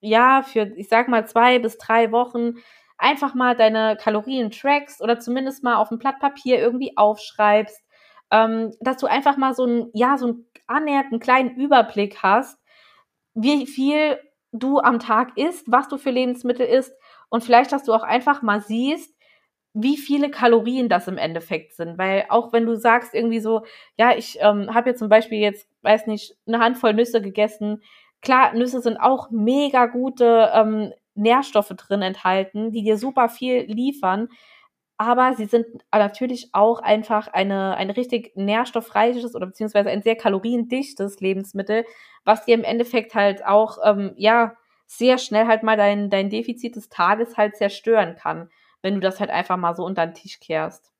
ja, 0.00 0.42
für, 0.42 0.72
ich 0.76 0.88
sag 0.88 1.08
mal, 1.08 1.26
zwei 1.26 1.58
bis 1.58 1.78
drei 1.78 2.12
Wochen 2.12 2.54
einfach 2.98 3.34
mal 3.34 3.56
deine 3.56 3.96
Kalorien 3.96 4.50
trackst 4.50 5.00
oder 5.00 5.18
zumindest 5.18 5.64
mal 5.64 5.76
auf 5.76 5.90
ein 5.90 5.98
Blatt 5.98 6.18
Papier 6.20 6.58
irgendwie 6.58 6.96
aufschreibst, 6.96 7.82
ähm, 8.30 8.72
dass 8.80 8.98
du 8.98 9.06
einfach 9.06 9.36
mal 9.36 9.54
so 9.54 9.64
ein, 9.64 9.90
ja, 9.94 10.18
so 10.18 10.26
einen 10.26 10.46
annähernden 10.66 11.20
kleinen 11.20 11.56
Überblick 11.56 12.22
hast, 12.22 12.58
wie 13.34 13.66
viel 13.66 14.18
du 14.52 14.78
am 14.78 14.98
Tag 15.00 15.36
isst, 15.36 15.70
was 15.70 15.88
du 15.88 15.98
für 15.98 16.10
Lebensmittel 16.10 16.66
isst 16.66 16.92
und 17.28 17.42
vielleicht, 17.42 17.72
dass 17.72 17.84
du 17.84 17.92
auch 17.92 18.04
einfach 18.04 18.42
mal 18.42 18.60
siehst, 18.60 19.14
wie 19.74 19.96
viele 19.96 20.30
Kalorien 20.30 20.88
das 20.88 21.08
im 21.08 21.18
Endeffekt 21.18 21.74
sind. 21.74 21.98
Weil 21.98 22.26
auch 22.28 22.52
wenn 22.52 22.64
du 22.64 22.76
sagst 22.76 23.12
irgendwie 23.12 23.40
so, 23.40 23.62
ja, 23.98 24.16
ich 24.16 24.38
ähm, 24.40 24.72
habe 24.72 24.90
jetzt 24.90 25.00
zum 25.00 25.08
Beispiel 25.08 25.40
jetzt, 25.40 25.68
weiß 25.82 26.06
nicht, 26.06 26.36
eine 26.46 26.60
Handvoll 26.60 26.94
Nüsse 26.94 27.20
gegessen. 27.20 27.82
Klar, 28.22 28.54
Nüsse 28.54 28.80
sind 28.80 28.96
auch 28.98 29.30
mega 29.30 29.86
gute 29.86 30.50
ähm, 30.54 30.92
Nährstoffe 31.16 31.74
drin 31.76 32.02
enthalten, 32.02 32.70
die 32.70 32.84
dir 32.84 32.96
super 32.96 33.28
viel 33.28 33.62
liefern 33.62 34.28
aber 34.96 35.34
sie 35.34 35.46
sind 35.46 35.66
natürlich 35.92 36.50
auch 36.52 36.80
einfach 36.80 37.28
eine, 37.28 37.76
ein 37.76 37.90
richtig 37.90 38.32
nährstoffreiches 38.36 39.34
oder 39.34 39.46
beziehungsweise 39.46 39.90
ein 39.90 40.02
sehr 40.02 40.16
kaloriendichtes 40.16 41.20
Lebensmittel, 41.20 41.84
was 42.24 42.44
dir 42.44 42.54
im 42.54 42.64
Endeffekt 42.64 43.14
halt 43.14 43.44
auch, 43.44 43.78
ähm, 43.84 44.14
ja, 44.16 44.56
sehr 44.86 45.18
schnell 45.18 45.46
halt 45.46 45.62
mal 45.62 45.76
dein, 45.76 46.10
dein 46.10 46.30
Defizit 46.30 46.76
des 46.76 46.88
Tages 46.88 47.36
halt 47.36 47.56
zerstören 47.56 48.16
kann, 48.16 48.50
wenn 48.82 48.94
du 48.94 49.00
das 49.00 49.18
halt 49.20 49.30
einfach 49.30 49.56
mal 49.56 49.74
so 49.74 49.84
unter 49.84 50.06
den 50.06 50.14
Tisch 50.14 50.38
kehrst. 50.40 50.92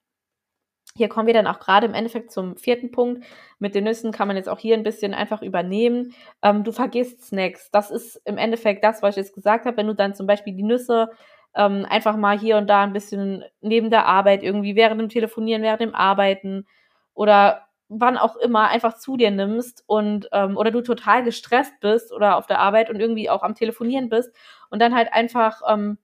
Hier 0.97 1.09
kommen 1.09 1.27
wir 1.27 1.35
dann 1.35 1.49
auch 1.49 1.59
gerade 1.59 1.87
im 1.87 1.95
Endeffekt 1.95 2.31
zum 2.31 2.57
vierten 2.57 2.93
Punkt. 2.93 3.25
Mit 3.59 3.75
den 3.75 3.85
Nüssen 3.85 4.13
kann 4.13 4.29
man 4.29 4.37
jetzt 4.37 4.49
auch 4.49 4.61
hier 4.61 4.77
ein 4.77 4.85
bisschen 4.85 5.13
einfach 5.13 5.43
übernehmen. 5.43 6.15
Ähm, 6.41 6.63
du 6.63 6.71
vergisst 6.71 7.25
Snacks. 7.25 7.69
Das 7.73 7.91
ist 7.91 8.21
im 8.25 8.39
Endeffekt 8.39 8.85
das, 8.85 9.03
was 9.03 9.17
ich 9.17 9.25
jetzt 9.25 9.35
gesagt 9.35 9.67
habe. 9.67 9.77
Wenn 9.77 9.89
du 9.89 9.95
dann 9.95 10.15
zum 10.15 10.29
Beispiel 10.29 10.55
die 10.55 10.63
Nüsse 10.63 11.11
ähm, 11.55 11.87
einfach 11.89 12.17
mal 12.17 12.39
hier 12.39 12.57
und 12.57 12.69
da 12.69 12.83
ein 12.83 12.93
bisschen 12.93 13.45
neben 13.61 13.91
der 13.91 14.07
Arbeit 14.07 14.43
irgendwie, 14.43 14.77
während 14.77 15.01
dem 15.01 15.09
Telefonieren, 15.09 15.63
während 15.63 15.81
dem 15.81 15.95
Arbeiten 15.95 16.67
oder 17.15 17.67
wann 17.89 18.17
auch 18.19 18.37
immer 18.37 18.69
einfach 18.69 18.97
zu 18.97 19.17
dir 19.17 19.31
nimmst 19.31 19.85
und 19.87 20.29
ähm, 20.33 20.57
oder 20.57 20.71
du 20.71 20.81
total 20.81 21.23
gestresst 21.23 21.79
bist 21.81 22.13
oder 22.13 22.37
auf 22.37 22.47
der 22.47 22.59
Arbeit 22.59 22.91
und 22.91 22.99
irgendwie 22.99 23.31
auch 23.31 23.43
am 23.43 23.55
Telefonieren 23.55 24.09
bist 24.09 24.35
und 24.71 24.81
dann 24.81 24.95
halt 24.95 25.13
einfach 25.13 25.61
ähm, 25.69 25.99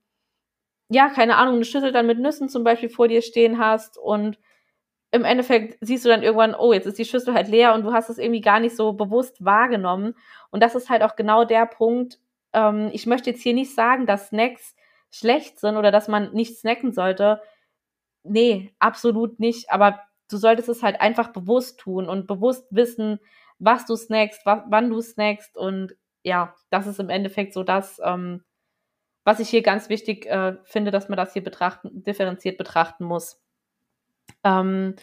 ja 0.90 1.08
keine 1.08 1.36
Ahnung 1.36 1.56
eine 1.56 1.64
Schüssel 1.64 1.92
dann 1.92 2.06
mit 2.06 2.18
Nüssen 2.18 2.48
zum 2.48 2.64
Beispiel 2.64 2.90
vor 2.90 3.08
dir 3.08 3.22
stehen 3.22 3.58
hast 3.58 3.98
und 3.98 4.38
im 5.12 5.24
Endeffekt 5.24 5.78
siehst 5.80 6.04
du 6.04 6.08
dann 6.08 6.22
irgendwann, 6.22 6.54
oh, 6.54 6.72
jetzt 6.72 6.86
ist 6.86 6.98
die 6.98 7.04
Schüssel 7.04 7.34
halt 7.34 7.48
leer 7.48 7.74
und 7.74 7.82
du 7.82 7.92
hast 7.92 8.10
es 8.10 8.18
irgendwie 8.18 8.40
gar 8.40 8.60
nicht 8.60 8.76
so 8.76 8.92
bewusst 8.92 9.44
wahrgenommen. 9.44 10.14
Und 10.50 10.62
das 10.62 10.74
ist 10.74 10.88
halt 10.88 11.02
auch 11.02 11.16
genau 11.16 11.44
der 11.44 11.66
Punkt. 11.66 12.20
Ähm, 12.52 12.90
ich 12.92 13.06
möchte 13.06 13.30
jetzt 13.30 13.42
hier 13.42 13.54
nicht 13.54 13.74
sagen, 13.74 14.06
dass 14.06 14.28
Snacks 14.28 14.76
schlecht 15.10 15.58
sind 15.58 15.76
oder 15.76 15.90
dass 15.90 16.08
man 16.08 16.32
nicht 16.32 16.58
snacken 16.58 16.92
sollte. 16.92 17.42
Nee, 18.22 18.74
absolut 18.78 19.40
nicht. 19.40 19.70
Aber 19.70 20.00
du 20.28 20.36
solltest 20.36 20.68
es 20.68 20.82
halt 20.82 21.00
einfach 21.00 21.28
bewusst 21.32 21.80
tun 21.80 22.08
und 22.08 22.26
bewusst 22.26 22.66
wissen, 22.70 23.20
was 23.58 23.86
du 23.86 23.96
snackst, 23.96 24.42
wann 24.44 24.90
du 24.90 25.00
snackst 25.00 25.56
und 25.56 25.94
ja, 26.22 26.54
das 26.70 26.86
ist 26.86 27.00
im 27.00 27.10
Endeffekt 27.10 27.52
so 27.54 27.62
das, 27.62 28.00
ähm, 28.04 28.44
was 29.24 29.40
ich 29.40 29.48
hier 29.48 29.62
ganz 29.62 29.88
wichtig 29.88 30.26
äh, 30.26 30.56
finde, 30.64 30.90
dass 30.90 31.08
man 31.08 31.16
das 31.16 31.32
hier 31.32 31.44
betrachten, 31.44 32.02
differenziert 32.02 32.58
betrachten 32.58 33.04
muss. 33.04 33.40
Ähm, 34.44 34.96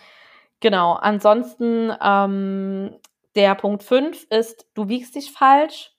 genau, 0.59 0.93
ansonsten 0.93 1.91
ähm, 2.01 2.95
der 3.35 3.55
Punkt 3.55 3.83
5 3.83 4.25
ist, 4.29 4.67
du 4.73 4.89
wiegst 4.89 5.15
dich 5.15 5.31
falsch. 5.31 5.91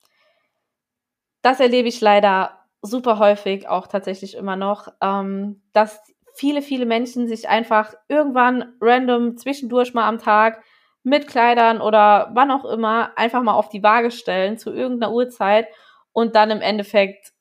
Das 1.42 1.60
erlebe 1.60 1.88
ich 1.88 2.00
leider 2.00 2.58
super 2.82 3.18
häufig, 3.18 3.68
auch 3.68 3.86
tatsächlich 3.86 4.36
immer 4.36 4.56
noch, 4.56 4.88
ähm, 5.00 5.62
dass 5.72 6.00
viele, 6.34 6.62
viele 6.62 6.86
Menschen 6.86 7.26
sich 7.26 7.48
einfach 7.48 7.94
irgendwann 8.08 8.74
random 8.80 9.36
zwischendurch 9.36 9.94
mal 9.94 10.06
am 10.06 10.18
Tag 10.18 10.62
mit 11.02 11.26
Kleidern 11.26 11.80
oder 11.80 12.30
wann 12.34 12.50
auch 12.50 12.64
immer 12.64 13.16
einfach 13.16 13.42
mal 13.42 13.54
auf 13.54 13.68
die 13.68 13.82
Waage 13.82 14.10
stellen 14.10 14.58
zu 14.58 14.72
irgendeiner 14.72 15.12
Uhrzeit 15.12 15.66
und 16.12 16.36
dann 16.36 16.50
im 16.50 16.60
Endeffekt 16.60 17.32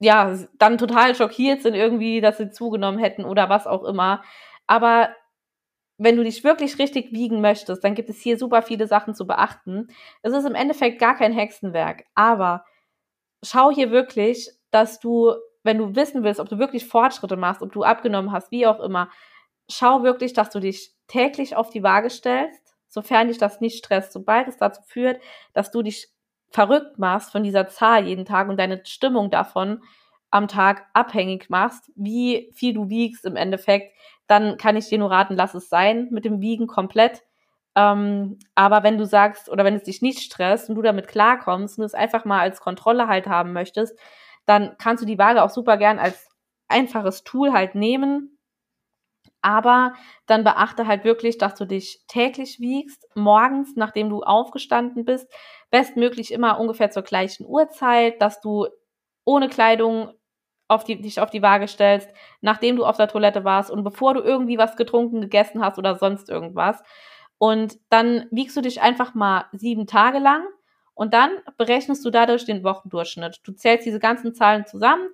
ja, 0.00 0.36
dann 0.58 0.78
total 0.78 1.14
schockiert 1.14 1.62
sind 1.62 1.74
irgendwie, 1.74 2.20
dass 2.20 2.36
sie 2.38 2.50
zugenommen 2.50 2.98
hätten 2.98 3.24
oder 3.24 3.48
was 3.48 3.68
auch 3.68 3.84
immer. 3.84 4.22
Aber 4.66 5.14
wenn 5.96 6.16
du 6.16 6.24
dich 6.24 6.42
wirklich 6.42 6.78
richtig 6.80 7.12
wiegen 7.12 7.40
möchtest, 7.40 7.84
dann 7.84 7.94
gibt 7.94 8.10
es 8.10 8.20
hier 8.20 8.36
super 8.36 8.62
viele 8.62 8.88
Sachen 8.88 9.14
zu 9.14 9.28
beachten. 9.28 9.86
Es 10.22 10.32
ist 10.32 10.44
im 10.44 10.56
Endeffekt 10.56 10.98
gar 10.98 11.14
kein 11.16 11.32
Hexenwerk, 11.32 12.04
aber 12.16 12.64
schau 13.42 13.70
hier 13.70 13.90
wirklich, 13.90 14.50
dass 14.70 15.00
du, 15.00 15.34
wenn 15.62 15.78
du 15.78 15.94
wissen 15.94 16.22
willst, 16.22 16.40
ob 16.40 16.48
du 16.48 16.58
wirklich 16.58 16.86
Fortschritte 16.86 17.36
machst, 17.36 17.62
ob 17.62 17.72
du 17.72 17.82
abgenommen 17.82 18.32
hast, 18.32 18.50
wie 18.50 18.66
auch 18.66 18.80
immer, 18.80 19.10
schau 19.68 20.02
wirklich, 20.02 20.32
dass 20.32 20.50
du 20.50 20.60
dich 20.60 20.92
täglich 21.08 21.56
auf 21.56 21.70
die 21.70 21.82
Waage 21.82 22.10
stellst, 22.10 22.74
sofern 22.88 23.28
dich 23.28 23.38
das 23.38 23.60
nicht 23.60 23.78
stresst. 23.78 24.12
Sobald 24.12 24.48
es 24.48 24.56
dazu 24.56 24.82
führt, 24.86 25.20
dass 25.52 25.70
du 25.70 25.82
dich 25.82 26.08
verrückt 26.50 26.98
machst 26.98 27.32
von 27.32 27.42
dieser 27.42 27.68
Zahl 27.68 28.06
jeden 28.06 28.24
Tag 28.24 28.48
und 28.48 28.58
deine 28.58 28.82
Stimmung 28.84 29.30
davon 29.30 29.82
am 30.30 30.48
Tag 30.48 30.86
abhängig 30.94 31.50
machst, 31.50 31.90
wie 31.94 32.50
viel 32.54 32.74
du 32.74 32.88
wiegst 32.88 33.24
im 33.24 33.36
Endeffekt, 33.36 33.94
dann 34.26 34.56
kann 34.56 34.76
ich 34.76 34.88
dir 34.88 34.98
nur 34.98 35.10
raten, 35.10 35.34
lass 35.34 35.54
es 35.54 35.68
sein 35.68 36.08
mit 36.10 36.24
dem 36.24 36.40
Wiegen 36.40 36.66
komplett. 36.66 37.22
Ähm, 37.76 38.38
aber 38.54 38.82
wenn 38.82 38.98
du 38.98 39.06
sagst 39.06 39.48
oder 39.48 39.64
wenn 39.64 39.74
es 39.74 39.84
dich 39.84 40.02
nicht 40.02 40.20
stresst 40.20 40.68
und 40.68 40.74
du 40.76 40.82
damit 40.82 41.08
klarkommst 41.08 41.78
und 41.78 41.84
es 41.84 41.94
einfach 41.94 42.24
mal 42.24 42.40
als 42.40 42.60
Kontrolle 42.60 43.08
halt 43.08 43.26
haben 43.26 43.52
möchtest, 43.52 43.98
dann 44.46 44.76
kannst 44.78 45.02
du 45.02 45.06
die 45.06 45.18
Waage 45.18 45.42
auch 45.42 45.50
super 45.50 45.76
gern 45.78 45.98
als 45.98 46.28
einfaches 46.68 47.24
Tool 47.24 47.52
halt 47.52 47.74
nehmen. 47.74 48.38
Aber 49.42 49.94
dann 50.26 50.44
beachte 50.44 50.86
halt 50.86 51.04
wirklich, 51.04 51.36
dass 51.38 51.54
du 51.56 51.64
dich 51.64 52.04
täglich 52.06 52.60
wiegst, 52.60 53.08
morgens, 53.16 53.74
nachdem 53.76 54.08
du 54.08 54.22
aufgestanden 54.22 55.04
bist, 55.04 55.28
bestmöglich 55.70 56.32
immer 56.32 56.60
ungefähr 56.60 56.90
zur 56.90 57.02
gleichen 57.02 57.44
Uhrzeit, 57.46 58.22
dass 58.22 58.40
du 58.40 58.68
ohne 59.24 59.48
Kleidung 59.48 60.12
auf 60.68 60.84
die, 60.84 61.00
dich 61.00 61.20
auf 61.20 61.30
die 61.30 61.42
Waage 61.42 61.68
stellst, 61.68 62.08
nachdem 62.40 62.76
du 62.76 62.84
auf 62.86 62.96
der 62.96 63.08
Toilette 63.08 63.44
warst 63.44 63.70
und 63.70 63.82
bevor 63.84 64.14
du 64.14 64.20
irgendwie 64.22 64.58
was 64.58 64.76
getrunken, 64.76 65.20
gegessen 65.20 65.62
hast 65.64 65.78
oder 65.78 65.96
sonst 65.96 66.30
irgendwas. 66.30 66.82
Und 67.42 67.80
dann 67.90 68.26
wiegst 68.30 68.56
du 68.56 68.60
dich 68.60 68.82
einfach 68.82 69.14
mal 69.14 69.46
sieben 69.50 69.88
Tage 69.88 70.20
lang 70.20 70.44
und 70.94 71.12
dann 71.12 71.32
berechnest 71.58 72.04
du 72.04 72.10
dadurch 72.10 72.44
den 72.44 72.62
Wochendurchschnitt. 72.62 73.40
Du 73.42 73.50
zählst 73.50 73.84
diese 73.84 73.98
ganzen 73.98 74.32
Zahlen 74.32 74.64
zusammen, 74.64 75.08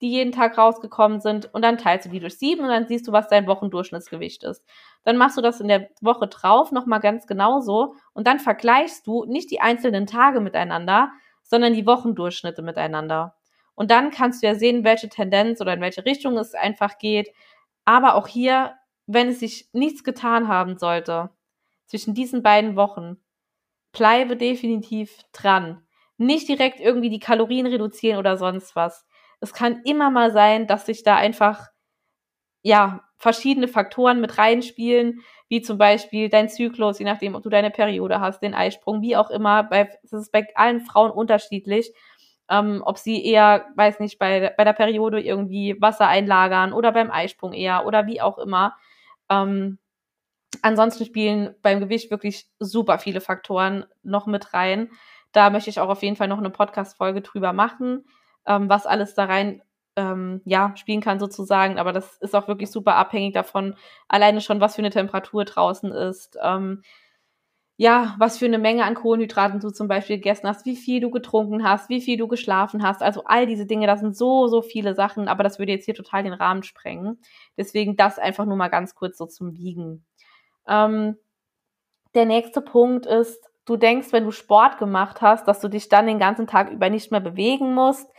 die 0.00 0.10
jeden 0.10 0.32
Tag 0.32 0.56
rausgekommen 0.56 1.20
sind 1.20 1.52
und 1.52 1.60
dann 1.60 1.76
teilst 1.76 2.06
du 2.06 2.10
die 2.10 2.20
durch 2.20 2.38
sieben 2.38 2.62
und 2.62 2.70
dann 2.70 2.86
siehst 2.86 3.06
du, 3.06 3.12
was 3.12 3.28
dein 3.28 3.46
Wochendurchschnittsgewicht 3.46 4.44
ist. 4.44 4.64
Dann 5.02 5.18
machst 5.18 5.36
du 5.36 5.42
das 5.42 5.60
in 5.60 5.68
der 5.68 5.90
Woche 6.00 6.26
drauf 6.26 6.72
nochmal 6.72 7.00
ganz 7.00 7.26
genauso 7.26 7.96
und 8.14 8.26
dann 8.26 8.40
vergleichst 8.40 9.06
du 9.06 9.26
nicht 9.26 9.50
die 9.50 9.60
einzelnen 9.60 10.06
Tage 10.06 10.40
miteinander, 10.40 11.12
sondern 11.42 11.74
die 11.74 11.86
Wochendurchschnitte 11.86 12.62
miteinander. 12.62 13.36
Und 13.74 13.90
dann 13.90 14.10
kannst 14.10 14.42
du 14.42 14.46
ja 14.46 14.54
sehen, 14.54 14.84
welche 14.84 15.10
Tendenz 15.10 15.60
oder 15.60 15.74
in 15.74 15.82
welche 15.82 16.06
Richtung 16.06 16.38
es 16.38 16.54
einfach 16.54 16.96
geht. 16.96 17.28
Aber 17.84 18.14
auch 18.14 18.26
hier, 18.26 18.72
wenn 19.06 19.28
es 19.28 19.40
sich 19.40 19.68
nichts 19.74 20.02
getan 20.02 20.48
haben 20.48 20.78
sollte 20.78 21.28
zwischen 21.86 22.14
diesen 22.14 22.42
beiden 22.42 22.76
Wochen, 22.76 23.16
bleibe 23.92 24.36
definitiv 24.36 25.22
dran. 25.32 25.86
Nicht 26.16 26.48
direkt 26.48 26.80
irgendwie 26.80 27.10
die 27.10 27.18
Kalorien 27.18 27.66
reduzieren 27.66 28.18
oder 28.18 28.36
sonst 28.36 28.76
was. 28.76 29.06
Es 29.40 29.52
kann 29.52 29.82
immer 29.84 30.10
mal 30.10 30.32
sein, 30.32 30.66
dass 30.66 30.86
sich 30.86 31.02
da 31.02 31.16
einfach, 31.16 31.68
ja, 32.62 33.02
verschiedene 33.16 33.68
Faktoren 33.68 34.20
mit 34.20 34.38
reinspielen, 34.38 35.20
wie 35.48 35.62
zum 35.62 35.78
Beispiel 35.78 36.28
dein 36.28 36.48
Zyklus, 36.48 36.98
je 36.98 37.04
nachdem, 37.04 37.34
ob 37.34 37.42
du 37.42 37.48
deine 37.48 37.70
Periode 37.70 38.20
hast, 38.20 38.42
den 38.42 38.54
Eisprung, 38.54 39.02
wie 39.02 39.16
auch 39.16 39.30
immer. 39.30 39.64
Bei, 39.64 39.84
das 40.02 40.12
ist 40.12 40.32
bei 40.32 40.46
allen 40.54 40.80
Frauen 40.80 41.10
unterschiedlich 41.10 41.92
ähm, 42.50 42.82
ob 42.84 42.98
sie 42.98 43.24
eher, 43.24 43.66
weiß 43.76 44.00
nicht, 44.00 44.18
bei, 44.18 44.52
bei 44.56 44.64
der 44.64 44.72
Periode 44.72 45.20
irgendwie 45.20 45.80
Wasser 45.80 46.08
einlagern 46.08 46.72
oder 46.72 46.92
beim 46.92 47.10
Eisprung 47.10 47.52
eher 47.52 47.86
oder 47.86 48.06
wie 48.06 48.20
auch 48.20 48.38
immer. 48.38 48.76
Ähm, 49.30 49.78
ansonsten 50.62 51.04
spielen 51.04 51.54
beim 51.62 51.80
Gewicht 51.80 52.10
wirklich 52.10 52.46
super 52.58 52.98
viele 52.98 53.20
Faktoren 53.20 53.84
noch 54.02 54.26
mit 54.26 54.54
rein. 54.54 54.90
Da 55.32 55.50
möchte 55.50 55.70
ich 55.70 55.80
auch 55.80 55.88
auf 55.88 56.02
jeden 56.02 56.16
Fall 56.16 56.28
noch 56.28 56.38
eine 56.38 56.50
Podcast-Folge 56.50 57.20
drüber 57.20 57.52
machen, 57.52 58.04
ähm, 58.46 58.68
was 58.68 58.86
alles 58.86 59.14
da 59.14 59.24
rein 59.24 59.62
ähm, 59.96 60.42
ja, 60.44 60.74
spielen 60.76 61.00
kann 61.00 61.18
sozusagen. 61.18 61.78
Aber 61.78 61.92
das 61.92 62.16
ist 62.18 62.34
auch 62.34 62.48
wirklich 62.48 62.70
super 62.70 62.96
abhängig 62.96 63.34
davon, 63.34 63.76
alleine 64.08 64.40
schon, 64.40 64.60
was 64.60 64.74
für 64.76 64.82
eine 64.82 64.90
Temperatur 64.90 65.44
draußen 65.44 65.92
ist, 65.92 66.38
ähm, 66.42 66.82
ja, 67.76 68.14
was 68.18 68.38
für 68.38 68.44
eine 68.44 68.58
Menge 68.58 68.84
an 68.84 68.94
Kohlenhydraten 68.94 69.58
du 69.58 69.70
zum 69.70 69.88
Beispiel 69.88 70.16
gegessen 70.16 70.46
hast, 70.46 70.64
wie 70.64 70.76
viel 70.76 71.00
du 71.00 71.10
getrunken 71.10 71.64
hast, 71.64 71.88
wie 71.88 72.00
viel 72.00 72.16
du 72.16 72.28
geschlafen 72.28 72.84
hast. 72.84 73.02
Also 73.02 73.24
all 73.24 73.46
diese 73.46 73.66
Dinge, 73.66 73.88
das 73.88 73.98
sind 74.00 74.16
so, 74.16 74.46
so 74.46 74.62
viele 74.62 74.94
Sachen, 74.94 75.26
aber 75.26 75.42
das 75.42 75.58
würde 75.58 75.72
jetzt 75.72 75.84
hier 75.84 75.94
total 75.94 76.22
den 76.22 76.34
Rahmen 76.34 76.62
sprengen. 76.62 77.18
Deswegen 77.56 77.96
das 77.96 78.20
einfach 78.20 78.44
nur 78.44 78.56
mal 78.56 78.68
ganz 78.68 78.94
kurz 78.94 79.18
so 79.18 79.26
zum 79.26 79.56
Wiegen. 79.56 80.04
Ähm, 80.68 81.16
der 82.14 82.26
nächste 82.26 82.60
Punkt 82.60 83.06
ist, 83.06 83.50
du 83.64 83.76
denkst, 83.76 84.12
wenn 84.12 84.24
du 84.24 84.30
Sport 84.30 84.78
gemacht 84.78 85.20
hast, 85.20 85.48
dass 85.48 85.60
du 85.60 85.68
dich 85.68 85.88
dann 85.88 86.06
den 86.06 86.18
ganzen 86.18 86.46
Tag 86.46 86.70
über 86.70 86.90
nicht 86.90 87.10
mehr 87.10 87.20
bewegen 87.20 87.74
musst. 87.74 88.10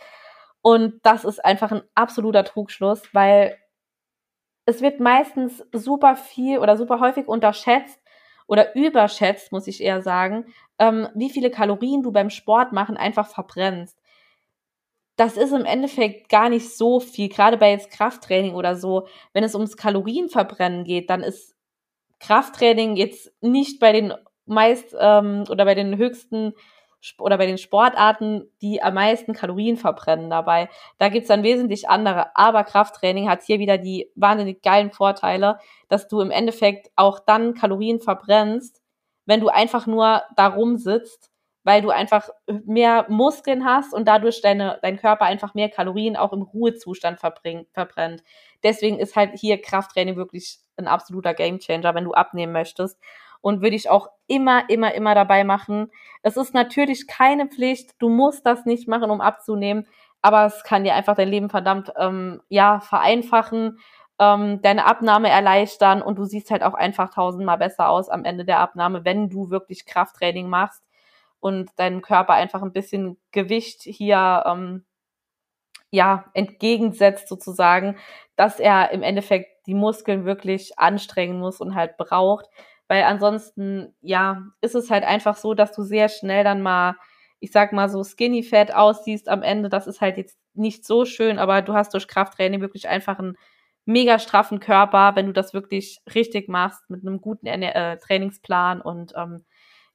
Und 0.62 1.00
das 1.04 1.24
ist 1.26 1.44
einfach 1.44 1.72
ein 1.72 1.84
absoluter 1.94 2.44
Trugschluss, 2.44 3.04
weil 3.14 3.58
es 4.66 4.82
wird 4.82 5.00
meistens 5.00 5.64
super 5.72 6.16
viel 6.16 6.60
oder 6.60 6.76
super 6.76 7.00
häufig 7.00 7.28
unterschätzt, 7.28 8.00
oder 8.48 8.76
überschätzt, 8.76 9.52
muss 9.52 9.68
ich 9.68 9.82
eher 9.82 10.02
sagen, 10.02 10.46
ähm, 10.80 11.08
wie 11.16 11.30
viele 11.30 11.50
Kalorien 11.50 12.04
du 12.04 12.12
beim 12.12 12.30
Sport 12.30 12.72
machen 12.74 12.98
einfach 12.98 13.28
verbrennst. 13.28 13.98
Das 15.18 15.38
ist 15.38 15.54
im 15.54 15.66
Endeffekt 15.66 16.30
gar 16.30 16.50
nicht 16.50 16.76
so 16.76 17.00
viel, 17.00 17.30
gerade 17.30 17.58
bei 17.58 17.72
jetzt 17.72 17.90
Krafttraining 17.90 18.54
oder 18.54 18.76
so. 18.76 19.08
Wenn 19.34 19.46
es 19.46 19.56
ums 19.56 19.78
Kalorienverbrennen 19.78 20.84
geht, 20.84 21.10
dann 21.10 21.24
ist 21.24 21.55
Krafttraining 22.20 22.96
jetzt 22.96 23.32
nicht 23.42 23.80
bei 23.80 23.92
den 23.92 24.14
meist 24.46 24.96
ähm, 25.00 25.44
oder 25.50 25.66
bei 25.66 25.76
den 25.76 25.98
höchsten 25.98 26.54
oder 27.20 27.38
bei 27.38 27.46
den 27.46 27.58
Sportarten, 27.58 28.50
die 28.62 28.82
am 28.82 28.96
meisten 28.96 29.34
Kalorien 29.34 29.78
verbrennen 29.78 30.30
dabei. 30.30 30.70
Da 30.98 31.10
gibt's 31.10 31.28
dann 31.28 31.44
wesentlich 31.44 31.88
andere. 31.88 32.36
Aber 32.36 32.64
Krafttraining 32.64 33.30
hat 33.30 33.44
hier 33.44 33.60
wieder 33.60 33.78
die 33.78 34.10
wahnsinnig 34.16 34.62
geilen 34.64 34.92
Vorteile, 34.92 35.60
dass 35.88 36.08
du 36.08 36.22
im 36.22 36.32
Endeffekt 36.32 36.90
auch 36.96 37.20
dann 37.20 37.54
Kalorien 37.54 38.00
verbrennst, 38.00 38.82
wenn 39.26 39.40
du 39.40 39.50
einfach 39.50 39.86
nur 39.86 40.24
da 40.36 40.48
rumsitzt, 40.48 41.32
weil 41.66 41.82
du 41.82 41.90
einfach 41.90 42.30
mehr 42.48 43.08
Muskeln 43.10 43.66
hast 43.66 43.92
und 43.92 44.08
dadurch 44.08 44.40
deine, 44.42 44.78
dein 44.84 44.98
Körper 44.98 45.26
einfach 45.26 45.56
mehr 45.56 45.68
Kalorien 45.68 46.16
auch 46.16 46.32
im 46.32 46.44
Ruhezustand 46.44 47.20
verbrennt. 47.20 48.24
Deswegen 48.64 49.00
ist 49.00 49.16
halt 49.16 49.32
hier 49.34 49.60
Krafttraining 49.60 50.16
wirklich 50.16 50.60
ein 50.78 50.88
absoluter 50.88 51.34
Gamechanger, 51.34 51.96
wenn 51.96 52.04
du 52.04 52.14
abnehmen 52.14 52.54
möchtest 52.54 53.00
und 53.42 53.64
würde 53.64 53.76
ich 53.76 53.90
auch 53.90 54.10
immer, 54.28 54.70
immer, 54.70 54.94
immer 54.94 55.16
dabei 55.16 55.44
machen. 55.44 55.92
Es 56.22 56.38
ist 56.38 56.54
natürlich 56.54 57.08
keine 57.08 57.48
Pflicht, 57.48 57.96
du 57.98 58.10
musst 58.10 58.46
das 58.46 58.66
nicht 58.66 58.88
machen, 58.88 59.10
um 59.10 59.20
abzunehmen, 59.20 59.88
aber 60.22 60.46
es 60.46 60.64
kann 60.64 60.84
dir 60.84 60.94
einfach 60.94 61.16
dein 61.16 61.30
Leben 61.30 61.50
verdammt 61.50 61.92
ähm, 61.98 62.42
ja 62.48 62.80
vereinfachen, 62.80 63.80
ähm, 64.20 64.62
deine 64.62 64.86
Abnahme 64.86 65.30
erleichtern 65.30 66.04
und 66.04 66.20
du 66.20 66.26
siehst 66.26 66.52
halt 66.52 66.62
auch 66.62 66.76
einfach 66.76 67.10
tausendmal 67.10 67.58
besser 67.58 67.90
aus 67.90 68.08
am 68.08 68.24
Ende 68.24 68.46
der 68.46 68.60
Abnahme, 68.60 69.04
wenn 69.04 69.30
du 69.30 69.50
wirklich 69.50 69.88
Krafttraining 69.88 70.48
machst 70.48 70.84
und 71.46 71.70
deinem 71.78 72.02
Körper 72.02 72.34
einfach 72.34 72.64
ein 72.64 72.74
bisschen 72.74 73.20
Gewicht 73.32 73.84
hier 73.84 74.44
ähm, 74.48 74.84
ja 75.92 76.26
entgegensetzt 76.34 77.28
sozusagen, 77.28 77.98
dass 78.36 78.60
er 78.60 78.90
im 78.92 79.04
Endeffekt 79.04 79.68
die 79.68 79.76
Muskeln 79.76 80.26
wirklich 80.26 80.80
anstrengen 80.80 81.38
muss 81.38 81.62
und 81.62 81.76
halt 81.76 81.98
braucht, 81.98 82.48
weil 82.88 83.04
ansonsten, 83.04 83.96
ja, 84.02 84.42
ist 84.62 84.74
es 84.74 84.90
halt 84.90 85.04
einfach 85.04 85.36
so, 85.38 85.54
dass 85.54 85.72
du 85.72 85.84
sehr 85.84 86.10
schnell 86.10 86.44
dann 86.44 86.64
mal, 86.64 86.96
ich 87.40 87.52
sag 87.52 87.74
mal 87.74 87.90
so 87.90 88.04
skinny 88.04 88.42
fat 88.42 88.74
aussiehst 88.74 89.30
am 89.30 89.44
Ende. 89.44 89.70
Das 89.70 89.86
ist 89.86 90.02
halt 90.02 90.18
jetzt 90.18 90.40
nicht 90.56 90.84
so 90.84 91.06
schön, 91.06 91.38
aber 91.38 91.62
du 91.62 91.76
hast 91.76 91.94
durch 91.94 92.08
Krafttraining 92.08 92.62
wirklich 92.62 92.90
einfach 92.90 93.20
einen 93.20 93.38
mega 93.86 94.18
straffen 94.18 94.60
Körper, 94.60 95.16
wenn 95.16 95.28
du 95.28 95.32
das 95.32 95.54
wirklich 95.54 96.00
richtig 96.12 96.50
machst 96.50 96.90
mit 96.90 97.06
einem 97.06 97.22
guten 97.22 97.46
äh, 97.46 97.98
Trainingsplan 98.00 98.82
und 98.82 99.14
ähm, 99.16 99.46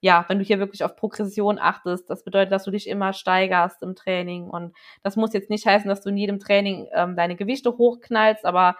ja, 0.00 0.25
wenn 0.28 0.38
du 0.38 0.45
hier 0.45 0.59
wirklich 0.59 0.83
auf 0.83 0.97
Progression 0.97 1.59
achtest, 1.59 2.09
das 2.09 2.25
bedeutet, 2.25 2.52
dass 2.52 2.64
du 2.64 2.71
dich 2.71 2.88
immer 2.88 3.12
steigerst 3.12 3.83
im 3.83 3.95
Training. 3.95 4.49
Und 4.49 4.75
das 5.02 5.16
muss 5.16 5.35
jetzt 5.35 5.50
nicht 5.50 5.66
heißen, 5.66 5.88
dass 5.88 6.02
du 6.02 6.09
in 6.09 6.16
jedem 6.16 6.38
Training 6.38 6.88
ähm, 6.92 7.16
deine 7.16 7.37
Gewichte 7.37 7.76
hochknallst, 7.76 8.45
aber 8.47 8.76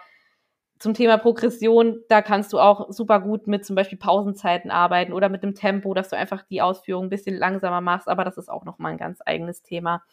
zum 0.79 0.95
Thema 0.95 1.17
Progression, 1.17 2.01
da 2.09 2.23
kannst 2.23 2.53
du 2.53 2.59
auch 2.59 2.91
super 2.91 3.19
gut 3.19 3.45
mit 3.45 3.63
zum 3.63 3.75
Beispiel 3.75 3.99
Pausenzeiten 3.99 4.71
arbeiten 4.71 5.13
oder 5.13 5.29
mit 5.29 5.43
dem 5.43 5.53
Tempo, 5.53 5.93
dass 5.93 6.09
du 6.09 6.17
einfach 6.17 6.41
die 6.49 6.63
Ausführung 6.63 7.05
ein 7.05 7.09
bisschen 7.11 7.37
langsamer 7.37 7.81
machst, 7.81 8.07
aber 8.07 8.25
das 8.25 8.37
ist 8.37 8.49
auch 8.49 8.65
nochmal 8.65 8.93
ein 8.93 8.97
ganz 8.97 9.19
eigenes 9.23 9.61
Thema. 9.61 10.03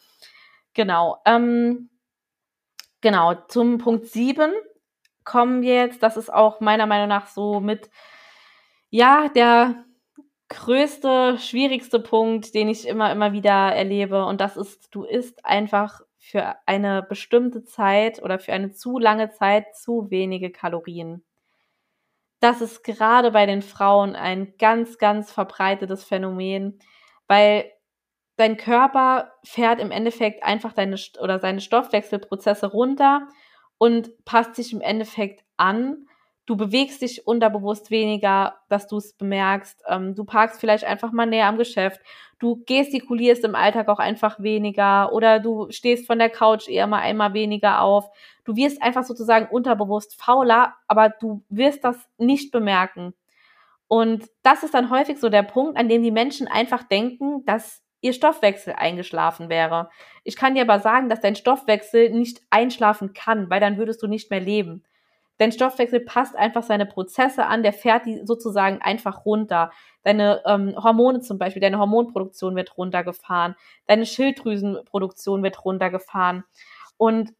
Genau. 0.75 1.17
Ähm, 1.25 1.89
genau, 3.01 3.33
zum 3.47 3.79
Punkt 3.79 4.05
7 4.05 4.51
kommen 5.23 5.63
wir 5.63 5.73
jetzt. 5.73 6.03
Das 6.03 6.17
ist 6.17 6.31
auch 6.31 6.59
meiner 6.59 6.85
Meinung 6.85 7.07
nach 7.07 7.25
so 7.25 7.59
mit, 7.59 7.89
ja, 8.91 9.27
der 9.29 9.85
größte, 10.49 11.37
schwierigste 11.39 11.99
Punkt, 11.99 12.53
den 12.53 12.67
ich 12.69 12.87
immer, 12.87 13.11
immer 13.11 13.31
wieder 13.33 13.51
erlebe. 13.73 14.25
Und 14.25 14.41
das 14.41 14.57
ist, 14.57 14.93
du 14.93 15.03
isst 15.03 15.45
einfach 15.45 16.01
für 16.17 16.55
eine 16.65 17.03
bestimmte 17.03 17.63
Zeit 17.63 18.21
oder 18.21 18.39
für 18.39 18.53
eine 18.53 18.71
zu 18.71 18.99
lange 18.99 19.31
Zeit 19.31 19.75
zu 19.75 20.09
wenige 20.09 20.51
Kalorien. 20.51 21.23
Das 22.41 22.61
ist 22.61 22.83
gerade 22.83 23.31
bei 23.31 23.45
den 23.45 23.61
Frauen 23.61 24.15
ein 24.15 24.53
ganz, 24.57 24.97
ganz 24.97 25.31
verbreitetes 25.31 26.03
Phänomen, 26.03 26.79
weil 27.27 27.71
dein 28.37 28.57
Körper 28.57 29.33
fährt 29.43 29.79
im 29.79 29.91
Endeffekt 29.91 30.43
einfach 30.43 30.73
deine 30.73 30.97
oder 31.21 31.39
seine 31.39 31.61
Stoffwechselprozesse 31.61 32.67
runter 32.67 33.27
und 33.77 34.23
passt 34.25 34.55
sich 34.55 34.71
im 34.71 34.81
Endeffekt 34.81 35.43
an 35.57 36.08
du 36.49 36.57
bewegst 36.57 37.03
dich 37.03 37.27
unterbewusst 37.27 37.91
weniger, 37.91 38.55
dass 38.69 38.87
du 38.87 38.97
es 38.97 39.13
bemerkst. 39.13 39.83
Ähm, 39.87 40.15
du 40.15 40.23
parkst 40.23 40.59
vielleicht 40.59 40.83
einfach 40.83 41.11
mal 41.11 41.27
näher 41.27 41.45
am 41.45 41.59
Geschäft. 41.59 42.01
Du 42.39 42.63
gestikulierst 42.65 43.43
im 43.43 43.53
Alltag 43.53 43.87
auch 43.87 43.99
einfach 43.99 44.39
weniger 44.39 45.13
oder 45.13 45.39
du 45.39 45.67
stehst 45.69 46.07
von 46.07 46.17
der 46.17 46.31
Couch 46.31 46.67
eher 46.67 46.87
mal 46.87 47.01
einmal 47.01 47.33
weniger 47.35 47.81
auf. 47.81 48.09
Du 48.45 48.55
wirst 48.55 48.81
einfach 48.81 49.03
sozusagen 49.03 49.45
unterbewusst 49.45 50.19
fauler, 50.19 50.73
aber 50.87 51.09
du 51.09 51.43
wirst 51.49 51.83
das 51.83 52.09
nicht 52.17 52.51
bemerken. 52.51 53.13
Und 53.87 54.25
das 54.41 54.63
ist 54.63 54.73
dann 54.73 54.89
häufig 54.89 55.19
so 55.19 55.29
der 55.29 55.43
Punkt, 55.43 55.77
an 55.77 55.87
dem 55.87 56.01
die 56.01 56.09
Menschen 56.11 56.47
einfach 56.47 56.81
denken, 56.81 57.45
dass 57.45 57.83
ihr 58.01 58.13
Stoffwechsel 58.13 58.73
eingeschlafen 58.75 59.49
wäre. 59.49 59.91
Ich 60.23 60.35
kann 60.35 60.55
dir 60.55 60.63
aber 60.63 60.79
sagen, 60.79 61.09
dass 61.09 61.21
dein 61.21 61.35
Stoffwechsel 61.35 62.09
nicht 62.09 62.41
einschlafen 62.49 63.13
kann, 63.13 63.51
weil 63.51 63.59
dann 63.59 63.77
würdest 63.77 64.01
du 64.01 64.07
nicht 64.07 64.31
mehr 64.31 64.39
leben. 64.39 64.83
Dein 65.39 65.53
Stoffwechsel 65.53 66.01
passt 66.01 66.35
einfach 66.35 66.63
seine 66.63 66.85
Prozesse 66.85 67.45
an, 67.45 67.63
der 67.63 67.71
fährt 67.71 68.05
die 68.05 68.25
sozusagen 68.25 68.81
einfach 68.81 69.25
runter. 69.25 69.71
Deine 70.03 70.41
ähm, 70.45 70.75
Hormone 70.75 71.21
zum 71.21 71.37
Beispiel, 71.39 71.61
deine 71.61 71.79
Hormonproduktion 71.79 72.57
wird 72.57 72.77
runtergefahren, 72.77 73.55
deine 73.87 74.05
Schilddrüsenproduktion 74.05 75.41
wird 75.41 75.63
runtergefahren. 75.63 76.43
Und 76.97 77.33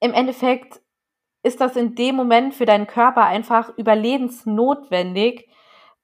im 0.00 0.14
Endeffekt 0.14 0.80
ist 1.42 1.60
das 1.60 1.76
in 1.76 1.94
dem 1.94 2.16
Moment 2.16 2.54
für 2.54 2.64
deinen 2.64 2.86
Körper 2.86 3.26
einfach 3.26 3.76
überlebensnotwendig. 3.76 5.48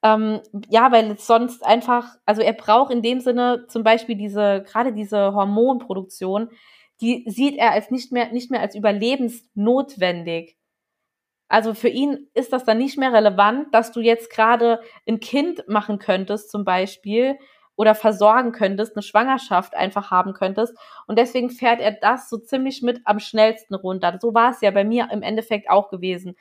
Ähm, 0.03 0.39
ja, 0.69 0.91
weil 0.91 1.11
es 1.11 1.25
sonst 1.25 1.65
einfach, 1.65 2.15
also 2.25 2.41
er 2.43 2.53
braucht 2.53 2.91
in 2.91 3.01
dem 3.01 3.21
Sinne 3.21 3.65
zum 3.67 3.83
Beispiel 3.83 4.15
diese, 4.15 4.63
gerade 4.67 4.93
diese 4.93 5.33
Hormonproduktion, 5.33 6.49
die 7.01 7.25
sieht 7.27 7.57
er 7.57 7.71
als 7.71 7.89
nicht 7.89 8.11
mehr, 8.11 8.31
nicht 8.31 8.51
mehr 8.51 8.61
als 8.61 8.75
überlebensnotwendig. 8.75 10.58
Also 11.49 11.73
für 11.73 11.89
ihn 11.89 12.27
ist 12.35 12.53
das 12.53 12.63
dann 12.63 12.77
nicht 12.77 12.97
mehr 12.97 13.11
relevant, 13.11 13.73
dass 13.73 13.91
du 13.91 13.99
jetzt 13.99 14.29
gerade 14.31 14.79
ein 15.07 15.19
Kind 15.19 15.67
machen 15.67 15.97
könntest 15.99 16.51
zum 16.51 16.63
Beispiel 16.63 17.37
oder 17.75 17.95
versorgen 17.95 18.51
könntest, 18.51 18.95
eine 18.95 19.03
Schwangerschaft 19.03 19.73
einfach 19.73 20.11
haben 20.11 20.33
könntest. 20.33 20.77
Und 21.07 21.17
deswegen 21.17 21.49
fährt 21.49 21.81
er 21.81 21.93
das 21.93 22.29
so 22.29 22.37
ziemlich 22.37 22.83
mit 22.83 23.01
am 23.05 23.19
schnellsten 23.19 23.73
runter. 23.73 24.17
So 24.21 24.33
war 24.33 24.51
es 24.51 24.61
ja 24.61 24.69
bei 24.71 24.83
mir 24.83 25.09
im 25.11 25.23
Endeffekt 25.23 25.69
auch 25.69 25.89
gewesen. 25.89 26.35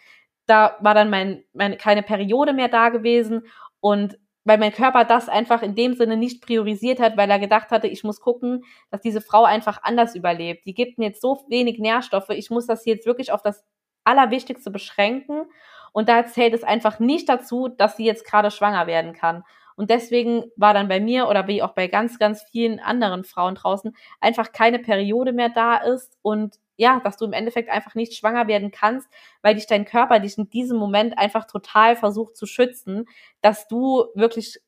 Da 0.47 0.77
war 0.81 0.94
dann 0.94 1.11
mein, 1.11 1.44
meine, 1.53 1.77
keine 1.77 2.03
Periode 2.03 2.53
mehr 2.53 2.68
da 2.68 2.90
gewesen 2.90 3.47
und 3.81 4.18
weil 4.44 4.59
mein 4.59 4.73
Körper 4.73 5.05
das 5.05 5.29
einfach 5.29 5.62
in 5.62 5.75
dem 5.75 5.94
Sinne 5.94 6.16
nicht 6.16 6.42
priorisiert 6.42 7.01
hat, 7.01 7.16
weil 7.16 7.31
er 7.31 7.38
gedacht 7.38 7.71
hatte, 7.71 7.87
ich 7.87 8.03
muss 8.03 8.21
gucken, 8.21 8.64
dass 8.90 9.03
diese 9.03 9.21
Frau 9.21 9.44
einfach 9.44 9.83
anders 9.83 10.14
überlebt. 10.14 10.64
Die 10.66 10.75
gibt 10.75 10.99
mir 10.99 11.09
jetzt 11.09 11.21
so 11.21 11.44
wenig 11.49 11.79
Nährstoffe, 11.79 12.31
ich 12.31 12.51
muss 12.51 12.66
das 12.66 12.87
jetzt 12.87 13.07
wirklich 13.07 13.31
auf 13.31 13.42
das 13.42 13.62
Allerwichtigste 14.09 14.71
beschränken. 14.71 15.44
Und 15.92 16.09
da 16.09 16.27
zählt 16.27 16.55
es 16.55 16.64
einfach 16.64 16.99
nicht 16.99 17.29
dazu, 17.29 17.68
dass 17.68 17.97
sie 17.97 18.05
jetzt 18.05 18.25
gerade 18.25 18.51
schwanger 18.51 18.87
werden 18.87 19.12
kann. 19.12 19.44
Und 19.77 19.90
deswegen 19.90 20.51
war 20.57 20.75
dann 20.75 20.88
bei 20.88 20.99
mir 20.99 21.29
oder 21.29 21.47
wie 21.47 21.62
auch 21.62 21.73
bei 21.73 21.87
ganz, 21.87 22.18
ganz 22.18 22.42
vielen 22.51 22.81
anderen 22.81 23.23
Frauen 23.23 23.55
draußen 23.55 23.94
einfach 24.21 24.51
keine 24.51 24.81
Periode 24.81 25.33
mehr 25.33 25.51
da 25.51 25.77
ist 25.77 26.18
und 26.21 26.57
ja, 26.77 27.01
dass 27.01 27.16
du 27.16 27.25
im 27.25 27.33
Endeffekt 27.33 27.71
einfach 27.71 27.94
nicht 27.94 28.14
schwanger 28.14 28.49
werden 28.49 28.71
kannst, 28.71 29.09
weil 29.42 29.55
dich 29.55 29.66
dein 29.66 29.85
Körper 29.85 30.18
dich 30.18 30.38
in 30.38 30.49
diesem 30.51 30.79
Moment 30.79 31.16
einfach 31.18 31.44
total 31.44 31.94
versucht 31.97 32.37
zu 32.37 32.47
schützen, 32.47 33.07
dass 33.40 33.68
du 33.68 34.07
wirklich 34.14 34.59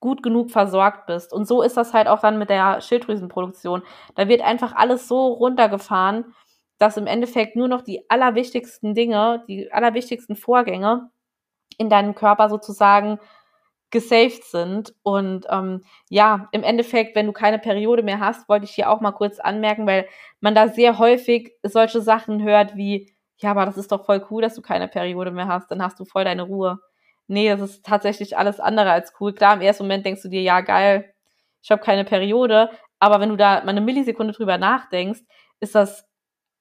gut 0.00 0.22
genug 0.22 0.50
versorgt 0.50 1.06
bist. 1.06 1.32
Und 1.32 1.46
so 1.46 1.62
ist 1.62 1.76
das 1.76 1.94
halt 1.94 2.06
auch 2.06 2.20
dann 2.20 2.38
mit 2.38 2.50
der 2.50 2.80
Schilddrüsenproduktion. 2.80 3.82
Da 4.14 4.28
wird 4.28 4.42
einfach 4.42 4.74
alles 4.74 5.08
so 5.08 5.28
runtergefahren, 5.28 6.34
dass 6.78 6.96
im 6.96 7.06
Endeffekt 7.06 7.56
nur 7.56 7.68
noch 7.68 7.82
die 7.82 8.08
allerwichtigsten 8.10 8.94
Dinge, 8.94 9.44
die 9.48 9.72
allerwichtigsten 9.72 10.36
Vorgänge 10.36 11.10
in 11.78 11.88
deinem 11.90 12.14
Körper 12.14 12.48
sozusagen 12.48 13.18
gesaved 13.90 14.44
sind. 14.44 14.94
Und 15.02 15.46
ähm, 15.50 15.82
ja, 16.08 16.48
im 16.52 16.62
Endeffekt, 16.62 17.16
wenn 17.16 17.26
du 17.26 17.32
keine 17.32 17.58
Periode 17.58 18.02
mehr 18.02 18.20
hast, 18.20 18.48
wollte 18.48 18.64
ich 18.64 18.72
hier 18.72 18.90
auch 18.90 19.00
mal 19.00 19.12
kurz 19.12 19.38
anmerken, 19.38 19.86
weil 19.86 20.06
man 20.40 20.54
da 20.54 20.68
sehr 20.68 20.98
häufig 20.98 21.52
solche 21.62 22.00
Sachen 22.00 22.42
hört 22.42 22.76
wie, 22.76 23.12
ja, 23.38 23.50
aber 23.52 23.66
das 23.66 23.76
ist 23.76 23.92
doch 23.92 24.04
voll 24.04 24.24
cool, 24.30 24.42
dass 24.42 24.54
du 24.54 24.62
keine 24.62 24.88
Periode 24.88 25.30
mehr 25.30 25.48
hast, 25.48 25.70
dann 25.70 25.82
hast 25.82 26.00
du 26.00 26.04
voll 26.04 26.24
deine 26.24 26.42
Ruhe. 26.42 26.78
Nee, 27.28 27.48
das 27.48 27.60
ist 27.60 27.84
tatsächlich 27.84 28.36
alles 28.38 28.60
andere 28.60 28.90
als 28.90 29.12
cool. 29.20 29.34
Klar, 29.34 29.54
im 29.54 29.60
ersten 29.60 29.84
Moment 29.84 30.06
denkst 30.06 30.22
du 30.22 30.28
dir, 30.28 30.42
ja, 30.42 30.60
geil, 30.60 31.12
ich 31.62 31.70
habe 31.70 31.82
keine 31.82 32.04
Periode, 32.04 32.70
aber 33.00 33.20
wenn 33.20 33.30
du 33.30 33.36
da 33.36 33.60
mal 33.60 33.70
eine 33.70 33.80
Millisekunde 33.80 34.32
drüber 34.32 34.58
nachdenkst, 34.58 35.20
ist 35.60 35.74
das 35.74 36.05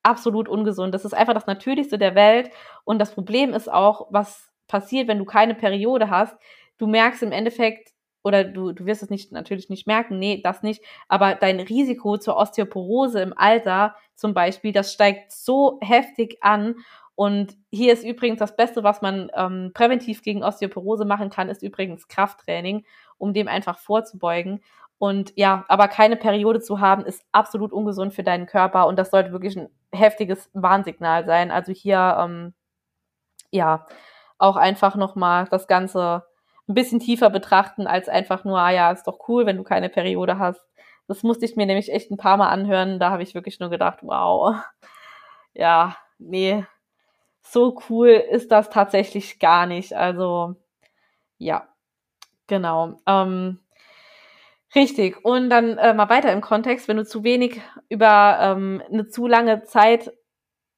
absolut 0.05 0.47
ungesund. 0.47 0.93
Das 0.93 1.05
ist 1.05 1.13
einfach 1.13 1.33
das 1.33 1.47
Natürlichste 1.47 1.97
der 1.97 2.15
Welt. 2.15 2.51
Und 2.83 2.99
das 2.99 3.13
Problem 3.13 3.53
ist 3.53 3.71
auch, 3.71 4.07
was 4.11 4.49
passiert, 4.67 5.07
wenn 5.07 5.19
du 5.19 5.25
keine 5.25 5.55
Periode 5.55 6.09
hast. 6.09 6.37
Du 6.77 6.87
merkst 6.87 7.23
im 7.23 7.31
Endeffekt, 7.31 7.91
oder 8.23 8.43
du, 8.43 8.71
du 8.71 8.85
wirst 8.85 9.03
es 9.03 9.09
nicht, 9.09 9.31
natürlich 9.31 9.69
nicht 9.69 9.87
merken, 9.87 10.17
nee, 10.17 10.41
das 10.43 10.63
nicht, 10.63 10.83
aber 11.07 11.35
dein 11.35 11.59
Risiko 11.59 12.17
zur 12.17 12.37
Osteoporose 12.37 13.21
im 13.21 13.37
Alter 13.37 13.95
zum 14.15 14.33
Beispiel, 14.33 14.71
das 14.71 14.91
steigt 14.91 15.31
so 15.31 15.77
heftig 15.81 16.37
an. 16.41 16.75
Und 17.13 17.55
hier 17.71 17.93
ist 17.93 18.03
übrigens 18.03 18.39
das 18.39 18.55
Beste, 18.55 18.83
was 18.83 19.01
man 19.01 19.29
ähm, 19.35 19.71
präventiv 19.73 20.21
gegen 20.21 20.43
Osteoporose 20.43 21.05
machen 21.05 21.29
kann, 21.29 21.49
ist 21.49 21.63
übrigens 21.63 22.07
Krafttraining, 22.07 22.85
um 23.17 23.33
dem 23.33 23.47
einfach 23.47 23.77
vorzubeugen. 23.79 24.61
Und 25.05 25.33
ja, 25.35 25.65
aber 25.67 25.87
keine 25.87 26.15
Periode 26.15 26.61
zu 26.61 26.79
haben, 26.79 27.05
ist 27.05 27.23
absolut 27.31 27.71
ungesund 27.71 28.15
für 28.15 28.23
deinen 28.23 28.47
Körper 28.47 28.87
und 28.87 28.97
das 28.97 29.11
sollte 29.11 29.31
wirklich 29.31 29.55
ein 29.55 29.69
heftiges 29.91 30.49
Warnsignal 30.53 31.27
sein. 31.27 31.51
Also 31.51 31.71
hier, 31.71 32.17
ähm, 32.19 32.55
ja, 33.51 33.85
auch 34.39 34.55
einfach 34.55 34.95
nochmal 34.95 35.45
das 35.51 35.67
Ganze 35.67 36.25
ein 36.67 36.73
bisschen 36.73 36.99
tiefer 36.99 37.29
betrachten, 37.29 37.85
als 37.85 38.09
einfach 38.09 38.45
nur, 38.45 38.57
ah 38.59 38.71
ja, 38.71 38.91
ist 38.91 39.03
doch 39.05 39.19
cool, 39.27 39.45
wenn 39.45 39.57
du 39.57 39.63
keine 39.63 39.89
Periode 39.89 40.39
hast. 40.39 40.65
Das 41.07 41.21
musste 41.21 41.45
ich 41.45 41.55
mir 41.55 41.67
nämlich 41.67 41.93
echt 41.93 42.09
ein 42.09 42.17
paar 42.17 42.37
Mal 42.37 42.49
anhören. 42.49 42.99
Da 42.99 43.11
habe 43.11 43.21
ich 43.21 43.35
wirklich 43.35 43.59
nur 43.59 43.69
gedacht, 43.69 43.99
wow, 44.01 44.55
ja, 45.53 45.95
nee, 46.17 46.65
so 47.43 47.79
cool 47.91 48.09
ist 48.09 48.51
das 48.51 48.71
tatsächlich 48.71 49.37
gar 49.37 49.67
nicht. 49.67 49.93
Also, 49.93 50.55
ja, 51.37 51.67
genau. 52.47 52.99
Ähm, 53.05 53.59
Richtig. 54.75 55.23
Und 55.23 55.49
dann 55.49 55.77
äh, 55.77 55.93
mal 55.93 56.09
weiter 56.09 56.31
im 56.33 56.41
Kontext, 56.41 56.87
wenn 56.87 56.97
du 56.97 57.05
zu 57.05 57.23
wenig 57.23 57.61
über 57.89 58.37
ähm, 58.41 58.81
eine 58.91 59.07
zu 59.07 59.25
lange 59.27 59.63
Zeit 59.63 60.11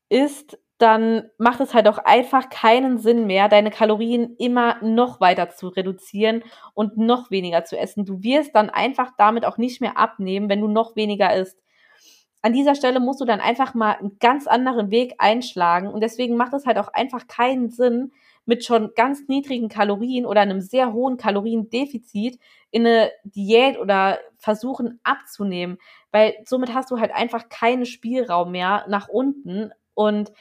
isst, 0.10 0.60
dann 0.78 1.30
macht 1.40 1.60
es 1.62 1.74
halt 1.74 1.88
auch 1.88 1.98
einfach 2.00 2.50
keinen 2.50 3.00
Sinn 3.00 3.28
mehr, 3.28 3.50
deine 3.50 3.72
Kalorien 3.72 4.36
immer 4.38 4.78
noch 4.84 5.20
weiter 5.22 5.50
zu 5.50 5.70
reduzieren 5.70 6.44
und 6.76 6.98
noch 6.98 7.32
weniger 7.32 7.66
zu 7.66 7.78
essen. 7.78 8.06
Du 8.06 8.22
wirst 8.24 8.56
dann 8.56 8.70
einfach 8.70 9.12
damit 9.18 9.46
auch 9.46 9.58
nicht 9.58 9.82
mehr 9.82 9.98
abnehmen, 9.98 10.50
wenn 10.50 10.62
du 10.62 10.68
noch 10.68 10.96
weniger 10.96 11.36
isst. 11.36 11.60
An 12.44 12.54
dieser 12.54 12.76
Stelle 12.76 13.00
musst 13.00 13.20
du 13.22 13.26
dann 13.26 13.42
einfach 13.42 13.74
mal 13.74 13.94
einen 13.94 14.20
ganz 14.20 14.48
anderen 14.48 14.92
Weg 14.92 15.16
einschlagen 15.18 15.88
und 15.90 16.02
deswegen 16.02 16.38
macht 16.38 16.54
es 16.54 16.66
halt 16.68 16.78
auch 16.78 16.90
einfach 16.90 17.28
keinen 17.28 17.70
Sinn, 17.70 18.12
mit 18.48 18.66
schon 18.66 18.94
ganz 18.96 19.28
niedrigen 19.28 19.70
Kalorien 19.70 20.26
oder 20.26 20.42
einem 20.42 20.62
sehr 20.62 20.94
hohen 20.94 21.18
Kaloriendefizit 21.18 22.40
in 22.72 22.88
eine 22.88 23.12
Diät 23.24 23.78
oder 23.78 24.20
versuchen 24.38 25.00
abzunehmen, 25.04 25.78
weil 26.12 26.36
somit 26.46 26.74
hast 26.74 26.90
du 26.90 27.00
halt 27.00 27.12
einfach 27.14 27.50
keinen 27.50 27.86
Spielraum 27.86 28.52
mehr 28.52 28.86
nach 28.88 29.10
unten 29.10 29.72
und 29.94 30.32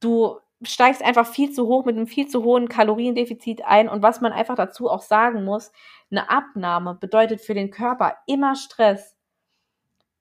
du 0.00 0.38
steigst 0.62 1.02
einfach 1.02 1.26
viel 1.26 1.52
zu 1.52 1.66
hoch 1.66 1.84
mit 1.84 1.96
einem 1.96 2.06
viel 2.06 2.26
zu 2.26 2.44
hohen 2.44 2.68
Kaloriendefizit 2.68 3.64
ein. 3.64 3.88
Und 3.88 4.02
was 4.02 4.20
man 4.20 4.32
einfach 4.32 4.56
dazu 4.56 4.90
auch 4.90 5.02
sagen 5.02 5.44
muss, 5.44 5.72
eine 6.10 6.28
Abnahme 6.30 6.94
bedeutet 6.94 7.40
für 7.40 7.54
den 7.54 7.70
Körper 7.70 8.16
immer 8.26 8.56
Stress. 8.56 9.16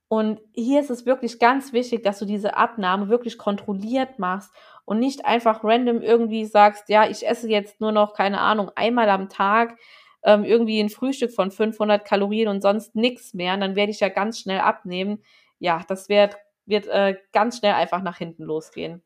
Und 0.08 0.42
hier 0.54 0.80
ist 0.80 0.90
es 0.90 1.06
wirklich 1.06 1.40
ganz 1.40 1.72
wichtig, 1.72 2.04
dass 2.04 2.18
du 2.20 2.26
diese 2.26 2.58
Abnahme 2.58 3.10
wirklich 3.10 3.38
kontrolliert 3.38 4.18
machst 4.18 4.52
und 4.90 4.98
nicht 4.98 5.24
einfach 5.24 5.64
random 5.64 6.02
irgendwie 6.02 6.46
sagst, 6.46 6.90
ja, 6.90 7.08
ich 7.08 7.28
esse 7.28 7.48
jetzt 7.48 7.80
nur 7.80 7.92
noch, 7.92 8.16
keine 8.16 8.42
Ahnung, 8.42 8.72
einmal 8.76 9.08
am 9.12 9.30
Tag 9.30 9.78
ähm, 10.24 10.44
irgendwie 10.44 10.80
ein 10.80 10.90
Frühstück 10.90 11.32
von 11.32 11.52
500 11.52 12.04
Kalorien 12.04 12.48
und 12.48 12.64
sonst 12.64 12.96
nichts 12.96 13.36
mehr. 13.36 13.54
Und 13.54 13.60
dann 13.60 13.76
werde 13.76 13.92
ich 13.92 14.00
ja 14.00 14.10
ganz 14.10 14.40
schnell 14.40 14.62
abnehmen. 14.62 15.22
Ja, 15.60 15.84
das 15.88 16.10
wird, 16.10 16.38
wird 16.66 16.88
äh, 16.88 17.18
ganz 17.34 17.60
schnell 17.60 17.74
einfach 17.74 18.02
nach 18.02 18.18
hinten 18.18 18.46
losgehen. 18.46 19.04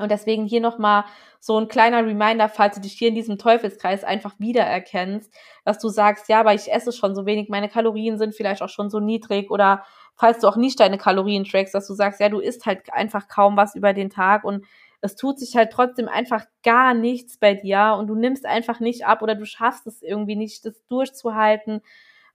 Und 0.00 0.10
deswegen 0.10 0.44
hier 0.44 0.60
nochmal 0.60 1.04
so 1.38 1.56
ein 1.56 1.68
kleiner 1.68 2.04
Reminder, 2.04 2.48
falls 2.48 2.74
du 2.74 2.80
dich 2.80 2.94
hier 2.94 3.08
in 3.08 3.14
diesem 3.14 3.38
Teufelskreis 3.38 4.02
einfach 4.02 4.34
wiedererkennst, 4.40 5.32
dass 5.64 5.78
du 5.78 5.88
sagst, 5.88 6.28
ja, 6.28 6.40
aber 6.40 6.52
ich 6.52 6.72
esse 6.72 6.90
schon 6.90 7.14
so 7.14 7.26
wenig, 7.26 7.48
meine 7.48 7.68
Kalorien 7.68 8.18
sind 8.18 8.34
vielleicht 8.34 8.60
auch 8.60 8.68
schon 8.68 8.90
so 8.90 8.98
niedrig 8.98 9.52
oder 9.52 9.84
falls 10.16 10.40
du 10.40 10.48
auch 10.48 10.56
nicht 10.56 10.80
deine 10.80 10.98
Kalorien 10.98 11.44
trackst, 11.44 11.74
dass 11.74 11.86
du 11.86 11.94
sagst, 11.94 12.20
ja, 12.20 12.28
du 12.28 12.40
isst 12.40 12.66
halt 12.66 12.92
einfach 12.92 13.28
kaum 13.28 13.56
was 13.56 13.76
über 13.76 13.92
den 13.92 14.10
Tag 14.10 14.42
und 14.42 14.66
es 15.06 15.16
tut 15.16 15.38
sich 15.38 15.56
halt 15.56 15.72
trotzdem 15.72 16.08
einfach 16.08 16.44
gar 16.62 16.92
nichts 16.94 17.38
bei 17.38 17.54
dir 17.54 17.96
und 17.98 18.08
du 18.08 18.14
nimmst 18.14 18.44
einfach 18.44 18.80
nicht 18.80 19.06
ab 19.06 19.22
oder 19.22 19.34
du 19.34 19.46
schaffst 19.46 19.86
es 19.86 20.02
irgendwie 20.02 20.36
nicht, 20.36 20.64
das 20.66 20.84
durchzuhalten 20.88 21.80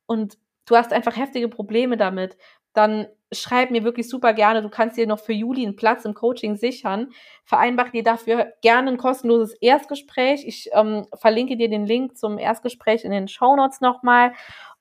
und 0.06 0.38
du 0.66 0.76
hast 0.76 0.94
einfach 0.94 1.16
heftige 1.16 1.50
Probleme 1.50 1.98
damit, 1.98 2.38
dann 2.74 3.08
schreib 3.34 3.72
mir 3.72 3.84
wirklich 3.84 4.10
super 4.10 4.34
gerne. 4.34 4.62
Du 4.62 4.70
kannst 4.70 4.98
dir 4.98 5.08
noch 5.08 5.20
für 5.20 5.34
Juli 5.34 5.66
einen 5.66 5.76
Platz 5.76 6.06
im 6.06 6.14
Coaching 6.14 6.56
sichern. 6.56 7.10
Vereinbach 7.44 7.90
dir 7.90 8.04
dafür 8.04 8.54
gerne 8.62 8.92
ein 8.92 8.98
kostenloses 8.98 9.54
Erstgespräch. 9.62 10.46
Ich 10.46 10.70
ähm, 10.74 11.06
verlinke 11.14 11.58
dir 11.58 11.70
den 11.70 11.86
Link 11.86 12.18
zum 12.18 12.38
Erstgespräch 12.38 13.04
in 13.04 13.12
den 13.12 13.28
Show 13.28 13.56
Notes 13.56 13.82
nochmal. 13.82 14.34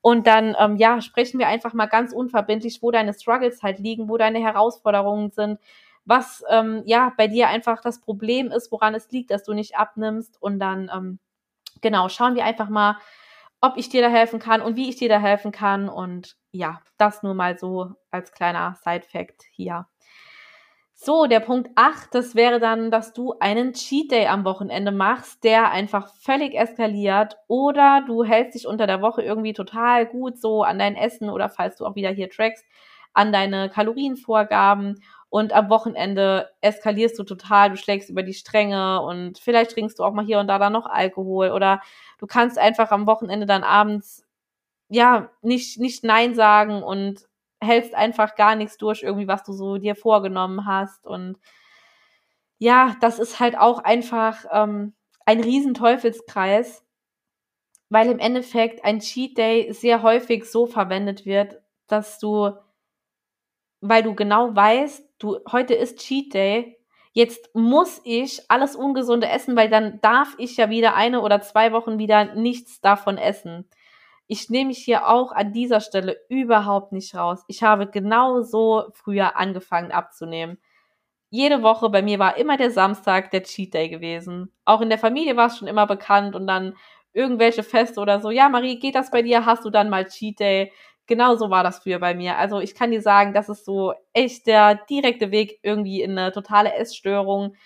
Und 0.03 0.26
dann, 0.26 0.57
ähm, 0.59 0.76
ja, 0.76 1.00
sprechen 1.00 1.38
wir 1.38 1.46
einfach 1.48 1.74
mal 1.74 1.87
ganz 1.87 2.12
unverbindlich, 2.12 2.79
wo 2.83 2.90
deine 2.90 3.12
Struggles 3.12 3.62
halt 3.62 3.79
liegen, 3.79 4.09
wo 4.09 4.16
deine 4.16 4.40
Herausforderungen 4.40 5.31
sind, 5.31 5.59
was, 6.04 6.42
ähm, 6.48 6.82
ja, 6.86 7.12
bei 7.16 7.28
dir 7.28 7.48
einfach 7.48 7.80
das 7.80 8.00
Problem 8.00 8.50
ist, 8.50 8.72
woran 8.72 8.94
es 8.94 9.10
liegt, 9.10 9.30
dass 9.30 9.44
du 9.44 9.52
nicht 9.52 9.76
abnimmst. 9.76 10.40
Und 10.42 10.58
dann, 10.60 10.90
ähm, 10.94 11.18
genau, 11.80 12.08
schauen 12.08 12.34
wir 12.34 12.44
einfach 12.44 12.68
mal, 12.68 12.96
ob 13.60 13.76
ich 13.76 13.88
dir 13.88 14.02
da 14.02 14.08
helfen 14.08 14.40
kann 14.40 14.62
und 14.62 14.76
wie 14.76 14.88
ich 14.88 14.96
dir 14.96 15.08
da 15.08 15.20
helfen 15.20 15.52
kann. 15.52 15.88
Und 15.88 16.36
ja, 16.52 16.80
das 16.98 17.22
nur 17.22 17.34
mal 17.34 17.58
so 17.58 17.92
als 18.10 18.32
kleiner 18.32 18.76
Side-Fact 18.82 19.44
hier. 19.52 19.86
So, 21.02 21.24
der 21.24 21.40
Punkt 21.40 21.70
8, 21.76 22.14
das 22.14 22.34
wäre 22.34 22.60
dann, 22.60 22.90
dass 22.90 23.14
du 23.14 23.34
einen 23.40 23.72
Cheat 23.72 24.10
Day 24.10 24.26
am 24.26 24.44
Wochenende 24.44 24.92
machst, 24.92 25.44
der 25.44 25.70
einfach 25.70 26.12
völlig 26.20 26.54
eskaliert 26.54 27.38
oder 27.48 28.04
du 28.06 28.22
hältst 28.22 28.54
dich 28.54 28.66
unter 28.66 28.86
der 28.86 29.00
Woche 29.00 29.22
irgendwie 29.22 29.54
total 29.54 30.04
gut 30.04 30.38
so 30.38 30.62
an 30.62 30.78
dein 30.78 30.96
Essen 30.96 31.30
oder 31.30 31.48
falls 31.48 31.76
du 31.76 31.86
auch 31.86 31.94
wieder 31.94 32.10
hier 32.10 32.28
trackst, 32.28 32.66
an 33.14 33.32
deine 33.32 33.70
Kalorienvorgaben 33.70 35.02
und 35.31 35.53
am 35.53 35.71
Wochenende 35.71 36.51
eskalierst 36.61 37.19
du 37.19 37.23
total, 37.23 37.71
du 37.71 37.77
schlägst 37.77 38.11
über 38.11 38.25
die 38.25 38.35
Stränge 38.35 39.01
und 39.01 39.38
vielleicht 39.38 39.71
trinkst 39.71 39.99
du 39.99 40.05
auch 40.05 40.12
mal 40.12 40.25
hier 40.25 40.40
und 40.40 40.49
da 40.49 40.59
dann 40.59 40.73
noch 40.73 40.87
Alkohol 40.87 41.53
oder 41.53 41.81
du 42.19 42.27
kannst 42.27 42.59
einfach 42.59 42.90
am 42.90 43.07
Wochenende 43.07 43.47
dann 43.47 43.62
abends 43.62 44.27
ja 44.88 45.31
nicht 45.43 45.79
nicht 45.79 46.05
nein 46.05 46.35
sagen 46.35 46.83
und 46.83 47.29
hältst 47.62 47.95
einfach 47.95 48.35
gar 48.37 48.57
nichts 48.57 48.77
durch 48.77 49.03
irgendwie 49.03 49.29
was 49.29 49.45
du 49.45 49.53
so 49.53 49.79
dir 49.79 49.95
vorgenommen 49.95 50.66
hast. 50.66 51.07
Und 51.07 51.38
ja, 52.59 52.97
das 53.01 53.19
ist 53.19 53.40
halt 53.40 53.57
auch 53.57 53.79
einfach 53.79 54.45
ähm, 54.53 54.95
ein 55.27 55.40
riesen 55.40 55.75
Teufelskreis, 55.75 56.85
weil 57.88 58.11
im 58.11 58.19
Endeffekt 58.19 58.85
ein 58.85 59.01
Cheat 59.01 59.38
Day 59.38 59.73
sehr 59.73 60.03
häufig 60.03 60.45
so 60.45 60.66
verwendet 60.66 61.25
wird, 61.25 61.61
dass 61.87 62.19
du 62.19 62.53
weil 63.81 64.03
du 64.03 64.14
genau 64.14 64.55
weißt, 64.55 65.09
du, 65.19 65.38
heute 65.51 65.75
ist 65.75 65.99
Cheat 65.99 66.35
Day, 66.35 66.79
jetzt 67.12 67.55
muss 67.55 68.01
ich 68.05 68.43
alles 68.49 68.77
Ungesunde 68.77 69.29
essen, 69.29 69.57
weil 69.57 69.69
dann 69.69 70.01
darf 70.01 70.35
ich 70.38 70.57
ja 70.57 70.71
wieder 70.71 70.95
eine 70.95 71.21
oder 71.21 71.40
zwei 71.40 71.73
Wochen 71.73 71.99
wieder 71.99 72.35
nichts 72.35 72.81
davon 72.81 73.19
essen. 73.19 73.69
Ich 74.27 74.49
nehme 74.49 74.69
mich 74.69 74.79
hier 74.79 75.09
auch 75.09 75.33
an 75.33 75.53
dieser 75.53 75.81
Stelle 75.81 76.16
überhaupt 76.29 76.93
nicht 76.93 77.14
raus. 77.16 77.43
Ich 77.49 77.64
habe 77.64 77.88
genau 77.88 78.43
so 78.43 78.85
früher 78.93 79.37
angefangen 79.37 79.90
abzunehmen. 79.90 80.59
Jede 81.31 81.62
Woche 81.62 81.90
bei 81.90 82.03
mir 82.03 82.19
war 82.19 82.37
immer 82.37 82.57
der 82.57 82.71
Samstag 82.71 83.31
der 83.33 83.43
Cheat 83.43 83.75
Day 83.75 83.88
gewesen. 83.88 84.53
Auch 84.64 84.81
in 84.81 84.88
der 84.88 84.99
Familie 84.99 85.37
war 85.37 85.47
es 85.47 85.59
schon 85.59 85.69
immer 85.69 85.87
bekannt 85.87 86.37
und 86.37 86.47
dann 86.47 86.77
irgendwelche 87.12 87.62
Feste 87.62 88.01
oder 88.01 88.21
so. 88.21 88.31
Ja, 88.31 88.49
Marie, 88.49 88.79
geht 88.79 88.95
das 88.95 89.11
bei 89.11 89.23
dir? 89.23 89.47
Hast 89.47 89.64
du 89.64 89.71
dann 89.71 89.90
mal 89.90 90.07
Cheat 90.07 90.38
Day? 90.40 90.73
Genau 91.11 91.37
so 91.37 91.51
war 91.51 91.62
das 91.62 91.81
früher 91.81 91.99
bei 91.99 92.14
mir. 92.14 92.38
Also 92.38 92.61
ich 92.61 92.75
kann 92.75 92.92
dir 92.92 93.03
sagen, 93.03 93.35
das 93.35 93.51
ist 93.51 93.66
so 93.66 93.92
echt 94.14 94.46
der 94.46 94.77
direkte 94.88 95.31
Weg 95.31 95.59
irgendwie 95.62 96.01
in 96.01 96.16
eine 96.16 96.33
totale 96.33 96.73
Essstörung. 96.75 97.57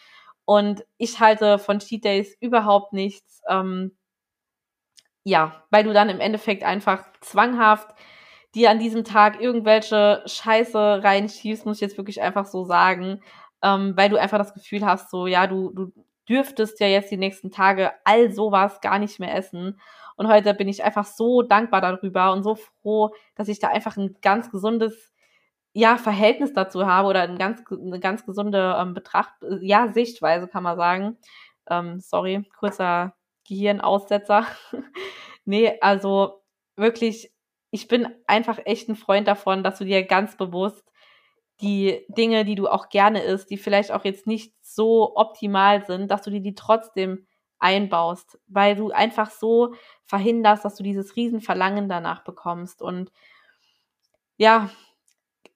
Und 0.46 0.84
ich 0.98 1.20
halte 1.20 1.58
von 1.58 1.78
Cheat 1.78 2.04
Days 2.04 2.36
überhaupt 2.40 2.92
nichts. 2.92 3.42
Ähm, 3.48 3.92
ja, 5.24 5.64
weil 5.70 5.84
du 5.84 5.92
dann 5.92 6.08
im 6.08 6.20
Endeffekt 6.20 6.64
einfach 6.64 7.04
zwanghaft 7.20 7.88
dir 8.54 8.70
an 8.70 8.78
diesem 8.78 9.04
Tag 9.04 9.40
irgendwelche 9.40 10.22
Scheiße 10.26 11.02
reinschiebst, 11.02 11.66
muss 11.66 11.78
ich 11.78 11.82
jetzt 11.82 11.98
wirklich 11.98 12.22
einfach 12.22 12.46
so 12.46 12.64
sagen, 12.64 13.20
ähm, 13.62 13.94
weil 13.96 14.10
du 14.10 14.16
einfach 14.18 14.38
das 14.38 14.54
Gefühl 14.54 14.84
hast, 14.86 15.10
so, 15.10 15.26
ja, 15.26 15.46
du, 15.46 15.70
du 15.70 15.92
dürftest 16.28 16.80
ja 16.80 16.86
jetzt 16.86 17.10
die 17.10 17.16
nächsten 17.16 17.50
Tage 17.50 17.92
all 18.04 18.32
sowas 18.32 18.80
gar 18.80 18.98
nicht 18.98 19.18
mehr 19.20 19.34
essen. 19.34 19.80
Und 20.16 20.28
heute 20.28 20.54
bin 20.54 20.68
ich 20.68 20.84
einfach 20.84 21.04
so 21.04 21.42
dankbar 21.42 21.80
darüber 21.80 22.32
und 22.32 22.42
so 22.42 22.54
froh, 22.54 23.14
dass 23.34 23.48
ich 23.48 23.58
da 23.58 23.68
einfach 23.68 23.96
ein 23.96 24.16
ganz 24.22 24.50
gesundes 24.50 25.12
ja, 25.72 25.98
Verhältnis 25.98 26.52
dazu 26.52 26.86
habe 26.86 27.08
oder 27.08 27.22
ein 27.22 27.36
ganz, 27.36 27.62
eine 27.70 27.98
ganz 27.98 28.24
gesunde 28.24 28.76
ähm, 28.78 28.94
Betracht, 28.94 29.34
ja, 29.60 29.88
Sichtweise 29.88 30.46
kann 30.46 30.62
man 30.62 30.76
sagen. 30.76 31.18
Ähm, 31.68 31.98
sorry, 31.98 32.44
kurzer 32.58 33.14
Gehirnaussetzer. 33.48 34.46
nee, 35.44 35.76
also 35.80 36.42
wirklich, 36.76 37.32
ich 37.72 37.88
bin 37.88 38.08
einfach 38.26 38.60
echt 38.64 38.88
ein 38.88 38.94
Freund 38.94 39.26
davon, 39.26 39.64
dass 39.64 39.78
du 39.78 39.84
dir 39.84 40.04
ganz 40.04 40.36
bewusst 40.36 40.84
die 41.60 42.04
Dinge, 42.08 42.44
die 42.44 42.54
du 42.54 42.68
auch 42.68 42.88
gerne 42.88 43.22
isst, 43.22 43.50
die 43.50 43.56
vielleicht 43.56 43.92
auch 43.92 44.04
jetzt 44.04 44.26
nicht 44.26 44.54
so 44.60 45.16
optimal 45.16 45.84
sind, 45.84 46.10
dass 46.10 46.22
du 46.22 46.30
dir 46.30 46.40
die 46.40 46.54
trotzdem 46.54 47.26
einbaust, 47.58 48.38
weil 48.46 48.76
du 48.76 48.90
einfach 48.90 49.30
so 49.30 49.74
verhinderst, 50.04 50.64
dass 50.64 50.76
du 50.76 50.82
dieses 50.82 51.16
Riesenverlangen 51.16 51.88
danach 51.88 52.24
bekommst. 52.24 52.82
Und 52.82 53.10
ja, 54.36 54.70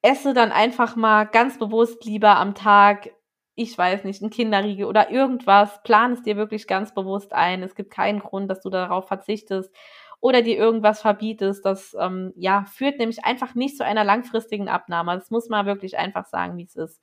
esse 0.02 0.34
dann 0.34 0.52
einfach 0.52 0.96
mal 0.96 1.24
ganz 1.24 1.58
bewusst 1.58 2.04
lieber 2.04 2.36
am 2.36 2.54
Tag, 2.54 3.10
ich 3.54 3.76
weiß 3.76 4.04
nicht, 4.04 4.22
ein 4.22 4.30
Kinderriegel 4.30 4.86
oder 4.86 5.10
irgendwas, 5.10 5.82
plan 5.82 6.12
es 6.12 6.22
dir 6.22 6.36
wirklich 6.36 6.66
ganz 6.66 6.94
bewusst 6.94 7.32
ein. 7.32 7.62
Es 7.62 7.74
gibt 7.74 7.90
keinen 7.90 8.20
Grund, 8.20 8.48
dass 8.50 8.60
du 8.60 8.70
darauf 8.70 9.08
verzichtest 9.08 9.74
oder 10.20 10.42
dir 10.42 10.56
irgendwas 10.56 11.00
verbietest. 11.00 11.64
Das 11.64 11.96
ähm, 11.98 12.32
ja, 12.36 12.64
führt 12.64 12.98
nämlich 12.98 13.24
einfach 13.24 13.54
nicht 13.54 13.76
zu 13.76 13.84
einer 13.84 14.04
langfristigen 14.04 14.68
Abnahme. 14.68 15.14
Das 15.14 15.30
muss 15.30 15.48
man 15.48 15.66
wirklich 15.66 15.98
einfach 15.98 16.26
sagen, 16.26 16.56
wie 16.56 16.64
es 16.64 16.76
ist. 16.76 17.02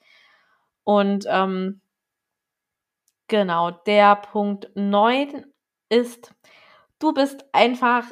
Und 0.83 1.25
ähm, 1.29 1.81
Genau, 3.27 3.71
der 3.71 4.15
Punkt 4.17 4.69
9 4.75 5.45
ist, 5.89 6.31
du 6.99 7.11
bist 7.13 7.45
einfach 7.53 8.11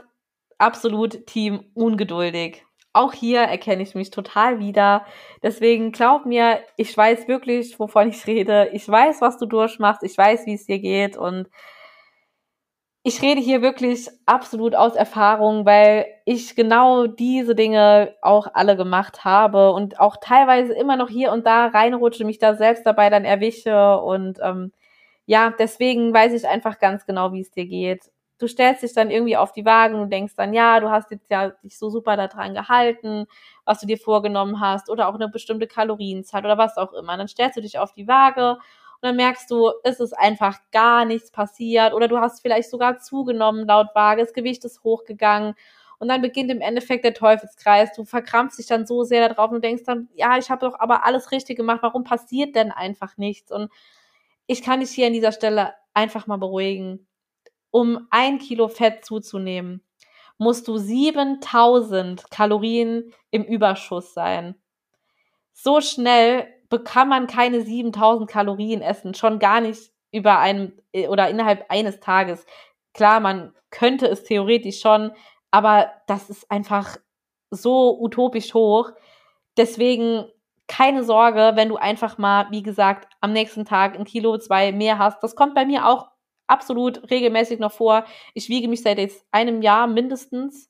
absolut 0.57 1.27
Team 1.27 1.65
ungeduldig. 1.75 2.65
Auch 2.93 3.13
hier 3.13 3.41
erkenne 3.41 3.83
ich 3.83 3.95
mich 3.95 4.11
total 4.11 4.59
wieder. 4.59 5.05
Deswegen 5.43 5.91
glaub 5.91 6.25
mir, 6.25 6.61
ich 6.77 6.95
weiß 6.95 7.27
wirklich, 7.27 7.79
wovon 7.79 8.09
ich 8.09 8.25
rede. 8.27 8.69
Ich 8.73 8.87
weiß, 8.87 9.21
was 9.21 9.37
du 9.37 9.45
durchmachst. 9.45 10.03
Ich 10.03 10.17
weiß, 10.17 10.45
wie 10.45 10.53
es 10.53 10.65
dir 10.65 10.79
geht. 10.79 11.17
Und 11.17 11.47
ich 13.03 13.21
rede 13.21 13.41
hier 13.41 13.61
wirklich 13.61 14.09
absolut 14.25 14.75
aus 14.75 14.95
Erfahrung, 14.95 15.65
weil 15.65 16.05
ich 16.25 16.55
genau 16.55 17.05
diese 17.07 17.53
Dinge 17.53 18.15
auch 18.21 18.47
alle 18.53 18.77
gemacht 18.77 19.25
habe 19.25 19.71
und 19.73 19.99
auch 19.99 20.17
teilweise 20.21 20.73
immer 20.73 20.95
noch 20.95 21.09
hier 21.09 21.31
und 21.33 21.45
da 21.45 21.67
reinrutsche, 21.67 22.23
mich 22.25 22.39
da 22.39 22.55
selbst 22.55 22.85
dabei 22.85 23.09
dann 23.09 23.25
erwische 23.25 23.99
und 23.99 24.39
ähm, 24.41 24.71
ja, 25.25 25.51
deswegen 25.57 26.13
weiß 26.13 26.33
ich 26.33 26.47
einfach 26.47 26.79
ganz 26.79 27.05
genau, 27.05 27.31
wie 27.33 27.41
es 27.41 27.51
dir 27.51 27.65
geht. 27.65 28.11
Du 28.39 28.47
stellst 28.47 28.83
dich 28.83 28.93
dann 28.93 29.09
irgendwie 29.11 29.37
auf 29.37 29.51
die 29.53 29.63
Wagen 29.65 29.95
und 29.95 30.09
denkst 30.11 30.33
dann, 30.35 30.53
ja, 30.53 30.79
du 30.79 30.89
hast 30.89 31.11
jetzt 31.11 31.29
ja 31.29 31.49
dich 31.63 31.77
so 31.77 31.89
super 31.89 32.17
daran 32.17 32.53
gehalten, 32.53 33.25
was 33.65 33.79
du 33.79 33.87
dir 33.87 33.97
vorgenommen 33.97 34.59
hast 34.59 34.89
oder 34.89 35.07
auch 35.07 35.13
eine 35.15 35.29
bestimmte 35.29 35.67
Kalorienzahl 35.67 36.43
oder 36.45 36.57
was 36.57 36.77
auch 36.77 36.93
immer. 36.93 37.15
Dann 37.17 37.27
stellst 37.27 37.57
du 37.57 37.61
dich 37.61 37.77
auf 37.79 37.93
die 37.93 38.07
Waage 38.07 38.53
und 38.55 38.59
dann 39.01 39.15
merkst 39.15 39.49
du, 39.51 39.71
es 39.83 39.99
ist 39.99 40.13
einfach 40.17 40.57
gar 40.71 41.05
nichts 41.05 41.31
passiert 41.31 41.93
oder 41.93 42.07
du 42.07 42.17
hast 42.19 42.41
vielleicht 42.41 42.69
sogar 42.69 42.97
zugenommen 42.99 43.65
laut 43.67 43.87
Waage, 43.95 44.21
das 44.23 44.33
Gewicht 44.33 44.65
ist 44.65 44.83
hochgegangen 44.83 45.55
und 45.99 46.07
dann 46.09 46.21
beginnt 46.21 46.51
im 46.51 46.59
Endeffekt 46.61 47.05
der 47.05 47.13
Teufelskreis. 47.13 47.93
Du 47.95 48.03
verkrampfst 48.03 48.59
dich 48.59 48.67
dann 48.67 48.85
so 48.85 49.03
sehr 49.03 49.29
darauf 49.29 49.51
und 49.51 49.63
denkst 49.63 49.83
dann, 49.85 50.09
ja, 50.15 50.37
ich 50.37 50.49
habe 50.49 50.65
doch 50.65 50.77
aber 50.79 51.05
alles 51.05 51.31
richtig 51.31 51.55
gemacht, 51.57 51.79
warum 51.81 52.03
passiert 52.03 52.55
denn 52.55 52.71
einfach 52.71 53.15
nichts? 53.17 53.51
Und 53.51 53.71
ich 54.47 54.61
kann 54.61 54.79
dich 54.79 54.91
hier 54.91 55.07
an 55.07 55.13
dieser 55.13 55.31
Stelle 55.31 55.73
einfach 55.93 56.27
mal 56.27 56.37
beruhigen. 56.37 57.07
Um 57.71 58.07
ein 58.11 58.39
Kilo 58.39 58.67
Fett 58.67 59.03
zuzunehmen, 59.05 59.83
musst 60.37 60.67
du 60.67 60.77
7000 60.77 62.29
Kalorien 62.29 63.13
im 63.31 63.43
Überschuss 63.43 64.13
sein. 64.13 64.55
So 65.53 65.81
schnell 65.81 66.47
kann 66.85 67.07
man 67.07 67.27
keine 67.27 67.61
7000 67.61 68.29
Kalorien 68.29 68.81
essen, 68.81 69.13
schon 69.13 69.37
gar 69.39 69.61
nicht 69.61 69.91
über 70.11 70.39
einem 70.39 70.73
oder 71.07 71.29
innerhalb 71.29 71.65
eines 71.69 71.99
Tages. 71.99 72.45
Klar, 72.93 73.19
man 73.19 73.53
könnte 73.69 74.07
es 74.07 74.23
theoretisch 74.23 74.79
schon, 74.79 75.11
aber 75.51 75.91
das 76.07 76.29
ist 76.29 76.49
einfach 76.49 76.97
so 77.51 77.99
utopisch 77.99 78.53
hoch. 78.53 78.91
Deswegen 79.57 80.25
keine 80.67 81.03
Sorge, 81.03 81.51
wenn 81.55 81.69
du 81.69 81.77
einfach 81.77 82.17
mal, 82.17 82.47
wie 82.51 82.63
gesagt, 82.63 83.11
am 83.21 83.33
nächsten 83.33 83.65
Tag 83.65 83.95
ein 83.95 84.05
Kilo, 84.05 84.37
zwei 84.37 84.71
mehr 84.71 84.97
hast. 84.97 85.21
Das 85.21 85.35
kommt 85.35 85.55
bei 85.55 85.65
mir 85.65 85.87
auch 85.87 86.09
absolut 86.47 87.09
regelmäßig 87.09 87.59
noch 87.59 87.71
vor. 87.71 88.05
Ich 88.33 88.49
wiege 88.49 88.67
mich 88.67 88.81
seit 88.81 88.97
jetzt 88.97 89.25
einem 89.31 89.61
Jahr 89.61 89.87
mindestens, 89.87 90.69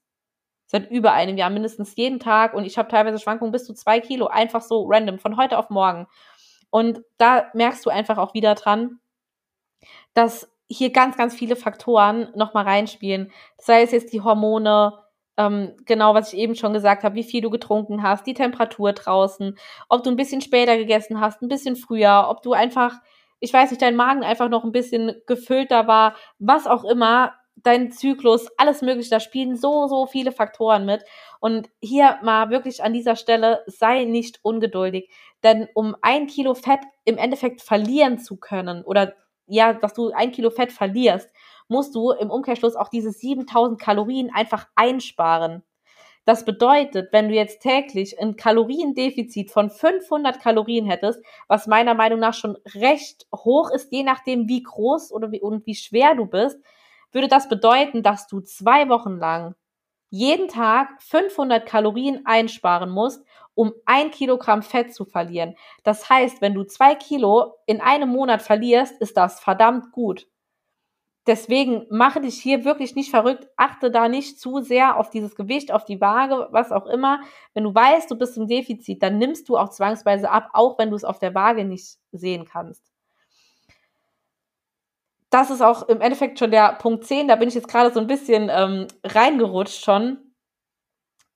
seit 0.67 0.89
über 0.89 1.13
einem 1.13 1.37
Jahr 1.37 1.49
mindestens 1.49 1.95
jeden 1.95 2.19
Tag 2.19 2.53
und 2.53 2.65
ich 2.65 2.77
habe 2.77 2.89
teilweise 2.89 3.19
Schwankungen 3.19 3.51
bis 3.51 3.65
zu 3.65 3.73
zwei 3.73 3.99
Kilo, 3.99 4.27
einfach 4.27 4.61
so 4.61 4.85
random, 4.87 5.19
von 5.19 5.37
heute 5.37 5.57
auf 5.57 5.69
morgen. 5.69 6.07
Und 6.69 7.03
da 7.17 7.49
merkst 7.53 7.85
du 7.85 7.89
einfach 7.89 8.17
auch 8.17 8.33
wieder 8.33 8.55
dran, 8.55 8.99
dass 10.13 10.49
hier 10.67 10.91
ganz, 10.91 11.17
ganz 11.17 11.35
viele 11.35 11.55
Faktoren 11.55 12.29
nochmal 12.35 12.63
reinspielen. 12.63 13.31
Sei 13.57 13.83
es 13.83 13.91
jetzt 13.91 14.13
die 14.13 14.21
Hormone, 14.21 14.99
ähm, 15.37 15.73
genau, 15.85 16.13
was 16.13 16.33
ich 16.33 16.39
eben 16.39 16.55
schon 16.55 16.73
gesagt 16.73 17.03
habe, 17.03 17.15
wie 17.15 17.23
viel 17.23 17.41
du 17.41 17.49
getrunken 17.49 18.03
hast, 18.03 18.25
die 18.27 18.33
Temperatur 18.33 18.93
draußen, 18.93 19.57
ob 19.89 20.03
du 20.03 20.09
ein 20.09 20.15
bisschen 20.15 20.41
später 20.41 20.77
gegessen 20.77 21.19
hast, 21.19 21.41
ein 21.41 21.47
bisschen 21.47 21.75
früher, 21.75 22.27
ob 22.29 22.41
du 22.43 22.53
einfach, 22.53 22.99
ich 23.39 23.51
weiß 23.51 23.71
nicht, 23.71 23.81
dein 23.81 23.95
Magen 23.95 24.23
einfach 24.23 24.49
noch 24.49 24.63
ein 24.63 24.71
bisschen 24.71 25.15
gefüllter 25.25 25.87
war, 25.87 26.15
was 26.39 26.67
auch 26.67 26.83
immer, 26.83 27.33
dein 27.55 27.91
Zyklus, 27.91 28.47
alles 28.57 28.81
mögliche, 28.81 29.09
da 29.09 29.19
spielen 29.19 29.55
so, 29.55 29.87
so 29.87 30.05
viele 30.05 30.31
Faktoren 30.31 30.85
mit. 30.85 31.03
Und 31.39 31.69
hier 31.81 32.19
mal 32.23 32.49
wirklich 32.49 32.83
an 32.83 32.93
dieser 32.93 33.15
Stelle, 33.15 33.63
sei 33.67 34.05
nicht 34.05 34.39
ungeduldig. 34.43 35.09
Denn 35.43 35.67
um 35.73 35.95
ein 36.01 36.27
Kilo 36.27 36.55
Fett 36.55 36.81
im 37.05 37.17
Endeffekt 37.17 37.61
verlieren 37.61 38.17
zu 38.17 38.37
können 38.37 38.83
oder 38.83 39.13
ja, 39.45 39.73
dass 39.73 39.93
du 39.93 40.11
ein 40.11 40.31
Kilo 40.31 40.49
Fett 40.49 40.71
verlierst, 40.71 41.29
musst 41.67 41.95
du 41.95 42.11
im 42.11 42.29
Umkehrschluss 42.29 42.75
auch 42.75 42.89
diese 42.89 43.11
7000 43.11 43.79
Kalorien 43.79 44.31
einfach 44.33 44.67
einsparen. 44.75 45.63
Das 46.25 46.45
bedeutet, 46.45 47.11
wenn 47.11 47.27
du 47.27 47.35
jetzt 47.35 47.61
täglich 47.61 48.19
ein 48.19 48.37
Kaloriendefizit 48.37 49.51
von 49.51 49.69
500 49.69 50.39
Kalorien 50.39 50.85
hättest, 50.85 51.21
was 51.47 51.67
meiner 51.67 51.95
Meinung 51.95 52.19
nach 52.19 52.33
schon 52.33 52.57
recht 52.73 53.27
hoch 53.35 53.69
ist, 53.71 53.91
je 53.91 54.03
nachdem 54.03 54.47
wie 54.47 54.63
groß 54.63 55.11
oder 55.11 55.31
wie, 55.31 55.41
und 55.41 55.65
wie 55.65 55.75
schwer 55.75 56.15
du 56.15 56.25
bist, 56.25 56.59
würde 57.11 57.27
das 57.27 57.49
bedeuten, 57.49 58.03
dass 58.03 58.27
du 58.27 58.39
zwei 58.39 58.87
Wochen 58.87 59.17
lang 59.17 59.55
jeden 60.09 60.47
Tag 60.47 61.01
500 61.01 61.65
Kalorien 61.65 62.21
einsparen 62.25 62.91
musst, 62.91 63.25
um 63.55 63.73
ein 63.85 64.11
Kilogramm 64.11 64.61
Fett 64.61 64.93
zu 64.93 65.05
verlieren. 65.05 65.55
Das 65.83 66.07
heißt, 66.07 66.39
wenn 66.39 66.53
du 66.53 66.63
zwei 66.63 66.95
Kilo 66.95 67.55
in 67.65 67.81
einem 67.81 68.09
Monat 68.09 68.41
verlierst, 68.41 68.99
ist 69.01 69.17
das 69.17 69.39
verdammt 69.39 69.91
gut. 69.91 70.27
Deswegen 71.25 71.85
mache 71.89 72.19
dich 72.19 72.41
hier 72.41 72.65
wirklich 72.65 72.95
nicht 72.95 73.09
verrückt, 73.09 73.47
achte 73.55 73.89
da 73.89 74.09
nicht 74.09 74.39
zu 74.39 74.59
sehr 74.59 74.97
auf 74.97 75.09
dieses 75.09 75.35
Gewicht, 75.35 75.71
auf 75.71 75.85
die 75.85 76.01
Waage, 76.01 76.49
was 76.51 76.73
auch 76.73 76.85
immer. 76.85 77.21
Wenn 77.53 77.63
du 77.63 77.73
weißt, 77.73 78.11
du 78.11 78.17
bist 78.17 78.37
im 78.37 78.47
Defizit, 78.47 79.01
dann 79.01 79.19
nimmst 79.19 79.47
du 79.47 79.57
auch 79.57 79.69
zwangsweise 79.69 80.29
ab, 80.29 80.49
auch 80.51 80.77
wenn 80.77 80.89
du 80.89 80.97
es 80.97 81.05
auf 81.05 81.19
der 81.19 81.33
Waage 81.33 81.63
nicht 81.63 81.97
sehen 82.11 82.45
kannst. 82.45 82.91
Das 85.29 85.49
ist 85.49 85.61
auch 85.61 85.87
im 85.87 86.01
Endeffekt 86.01 86.39
schon 86.39 86.51
der 86.51 86.73
Punkt 86.73 87.05
10, 87.05 87.27
da 87.29 87.37
bin 87.37 87.47
ich 87.47 87.55
jetzt 87.55 87.69
gerade 87.69 87.91
so 87.93 87.99
ein 88.01 88.07
bisschen 88.07 88.51
ähm, 88.51 88.87
reingerutscht 89.03 89.83
schon. 89.83 90.17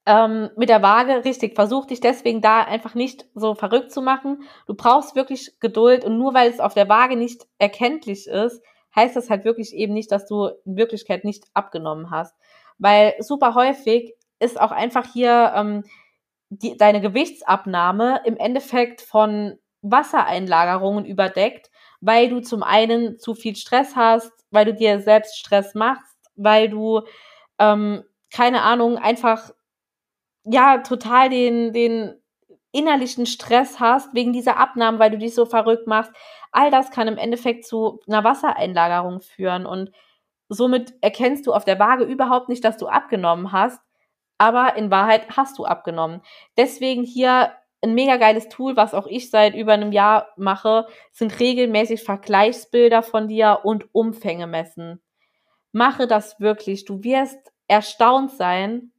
Ähm, 0.05 0.49
mit 0.55 0.69
der 0.69 0.81
Waage, 0.81 1.25
richtig, 1.25 1.55
versuch 1.55 1.85
dich 1.85 1.99
deswegen 2.01 2.41
da 2.41 2.61
einfach 2.61 2.93
nicht 2.93 3.25
so 3.35 3.55
verrückt 3.55 3.91
zu 3.91 4.01
machen. 4.01 4.43
Du 4.67 4.73
brauchst 4.75 5.15
wirklich 5.15 5.59
Geduld 5.59 6.05
und 6.05 6.17
nur 6.17 6.33
weil 6.33 6.49
es 6.49 6.59
auf 6.59 6.73
der 6.73 6.87
Waage 6.89 7.15
nicht 7.15 7.47
erkenntlich 7.57 8.27
ist, 8.27 8.61
heißt 8.97 9.15
das 9.15 9.29
halt 9.29 9.45
wirklich 9.45 9.73
eben 9.73 9.93
nicht, 9.93 10.11
dass 10.11 10.27
du 10.27 10.49
in 10.65 10.75
Wirklichkeit 10.75 11.23
nicht 11.23 11.45
abgenommen 11.53 12.09
hast. 12.11 12.35
Weil 12.79 13.13
super 13.19 13.55
häufig 13.55 14.15
ist 14.39 14.59
auch 14.59 14.71
einfach 14.71 15.13
hier 15.13 15.53
ähm, 15.55 15.83
die, 16.49 16.75
deine 16.75 16.99
Gewichtsabnahme 16.99 18.21
im 18.25 18.37
Endeffekt 18.37 19.01
von 19.01 19.57
Wassereinlagerungen 19.81 21.05
überdeckt, 21.05 21.69
weil 22.01 22.29
du 22.29 22.41
zum 22.41 22.63
einen 22.63 23.19
zu 23.19 23.35
viel 23.35 23.55
Stress 23.55 23.95
hast, 23.95 24.31
weil 24.51 24.65
du 24.65 24.73
dir 24.73 24.99
selbst 24.99 25.37
Stress 25.37 25.75
machst, 25.75 26.17
weil 26.35 26.69
du, 26.69 27.01
ähm, 27.59 28.03
keine 28.33 28.63
Ahnung, 28.63 28.97
einfach 28.97 29.51
ja 30.43 30.79
total 30.79 31.29
den, 31.29 31.73
den 31.73 32.15
innerlichen 32.71 33.25
Stress 33.25 33.79
hast 33.79 34.13
wegen 34.13 34.33
dieser 34.33 34.57
Abnahmen, 34.57 34.99
weil 34.99 35.11
du 35.11 35.17
dich 35.17 35.33
so 35.33 35.45
verrückt 35.45 35.87
machst. 35.87 36.11
All 36.57 36.71
das 36.71 36.89
kann 36.89 37.07
im 37.07 37.19
Endeffekt 37.19 37.67
zu 37.67 37.99
einer 38.07 38.23
Wassereinlagerung 38.23 39.21
führen 39.21 39.67
und 39.67 39.91
somit 40.49 40.91
erkennst 41.01 41.45
du 41.45 41.53
auf 41.53 41.65
der 41.65 41.77
Waage 41.77 42.03
überhaupt 42.03 42.49
nicht, 42.49 42.63
dass 42.63 42.77
du 42.77 42.87
abgenommen 42.87 43.51
hast, 43.51 43.79
aber 44.39 44.75
in 44.75 44.89
Wahrheit 44.89 45.37
hast 45.37 45.59
du 45.59 45.65
abgenommen. 45.65 46.23
Deswegen 46.57 47.03
hier 47.03 47.51
ein 47.83 47.93
mega 47.93 48.17
geiles 48.17 48.49
Tool, 48.49 48.75
was 48.75 48.95
auch 48.95 49.05
ich 49.05 49.29
seit 49.29 49.53
über 49.53 49.73
einem 49.73 49.91
Jahr 49.91 50.29
mache, 50.35 50.87
sind 51.11 51.39
regelmäßig 51.39 52.01
Vergleichsbilder 52.01 53.03
von 53.03 53.27
dir 53.27 53.59
und 53.61 53.93
Umfänge 53.93 54.47
messen. 54.47 54.99
Mache 55.73 56.07
das 56.07 56.39
wirklich. 56.39 56.85
Du 56.85 57.03
wirst 57.03 57.37
erstaunt 57.67 58.31
sein, 58.31 58.93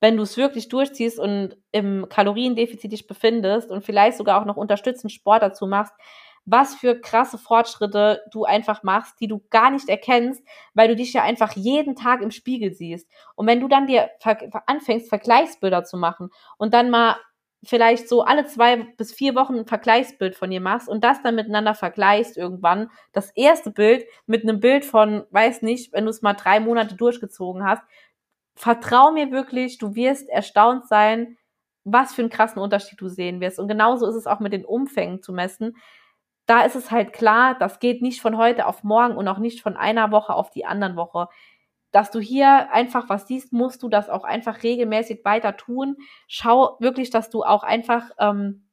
wenn 0.00 0.18
du 0.18 0.24
es 0.24 0.36
wirklich 0.36 0.68
durchziehst 0.68 1.18
und 1.18 1.56
im 1.72 2.06
Kaloriendefizit 2.10 2.92
dich 2.92 3.06
befindest 3.06 3.70
und 3.70 3.82
vielleicht 3.82 4.18
sogar 4.18 4.38
auch 4.38 4.44
noch 4.44 4.58
unterstützend 4.58 5.10
Sport 5.10 5.42
dazu 5.42 5.66
machst, 5.66 5.94
was 6.50 6.74
für 6.74 7.00
krasse 7.00 7.38
Fortschritte 7.38 8.22
du 8.30 8.44
einfach 8.44 8.82
machst, 8.82 9.20
die 9.20 9.28
du 9.28 9.42
gar 9.50 9.70
nicht 9.70 9.88
erkennst, 9.88 10.42
weil 10.74 10.88
du 10.88 10.96
dich 10.96 11.12
ja 11.12 11.22
einfach 11.22 11.52
jeden 11.52 11.94
Tag 11.94 12.22
im 12.22 12.30
Spiegel 12.30 12.72
siehst. 12.72 13.08
Und 13.34 13.46
wenn 13.46 13.60
du 13.60 13.68
dann 13.68 13.86
dir 13.86 14.08
anfängst, 14.66 15.08
Vergleichsbilder 15.08 15.84
zu 15.84 15.96
machen 15.96 16.30
und 16.56 16.72
dann 16.72 16.90
mal 16.90 17.16
vielleicht 17.64 18.08
so 18.08 18.22
alle 18.22 18.46
zwei 18.46 18.76
bis 18.96 19.12
vier 19.12 19.34
Wochen 19.34 19.56
ein 19.56 19.66
Vergleichsbild 19.66 20.36
von 20.36 20.50
dir 20.50 20.60
machst 20.60 20.88
und 20.88 21.02
das 21.04 21.22
dann 21.22 21.34
miteinander 21.34 21.74
vergleichst 21.74 22.36
irgendwann, 22.36 22.90
das 23.12 23.30
erste 23.32 23.70
Bild 23.70 24.06
mit 24.26 24.44
einem 24.44 24.60
Bild 24.60 24.84
von, 24.84 25.24
weiß 25.30 25.62
nicht, 25.62 25.92
wenn 25.92 26.04
du 26.04 26.10
es 26.10 26.22
mal 26.22 26.34
drei 26.34 26.60
Monate 26.60 26.94
durchgezogen 26.94 27.64
hast, 27.64 27.82
vertrau 28.54 29.12
mir 29.12 29.32
wirklich, 29.32 29.78
du 29.78 29.94
wirst 29.94 30.28
erstaunt 30.28 30.86
sein, 30.86 31.36
was 31.84 32.14
für 32.14 32.22
einen 32.22 32.30
krassen 32.30 32.60
Unterschied 32.60 33.00
du 33.00 33.08
sehen 33.08 33.40
wirst. 33.40 33.58
Und 33.58 33.68
genauso 33.68 34.06
ist 34.06 34.14
es 34.14 34.26
auch 34.26 34.40
mit 34.40 34.52
den 34.52 34.64
Umfängen 34.64 35.22
zu 35.22 35.32
messen. 35.32 35.76
Da 36.48 36.62
ist 36.62 36.76
es 36.76 36.90
halt 36.90 37.12
klar, 37.12 37.56
das 37.58 37.78
geht 37.78 38.00
nicht 38.00 38.22
von 38.22 38.38
heute 38.38 38.66
auf 38.66 38.82
morgen 38.82 39.16
und 39.16 39.28
auch 39.28 39.36
nicht 39.36 39.60
von 39.60 39.76
einer 39.76 40.10
Woche 40.10 40.34
auf 40.34 40.50
die 40.50 40.64
anderen 40.64 40.96
Woche. 40.96 41.28
Dass 41.92 42.10
du 42.10 42.20
hier 42.20 42.72
einfach 42.72 43.10
was 43.10 43.26
siehst, 43.28 43.52
musst 43.52 43.82
du 43.82 43.90
das 43.90 44.08
auch 44.08 44.24
einfach 44.24 44.62
regelmäßig 44.62 45.26
weiter 45.26 45.58
tun. 45.58 45.96
Schau 46.26 46.78
wirklich, 46.80 47.10
dass 47.10 47.28
du 47.28 47.44
auch 47.44 47.64
einfach 47.64 48.10
ähm, 48.18 48.66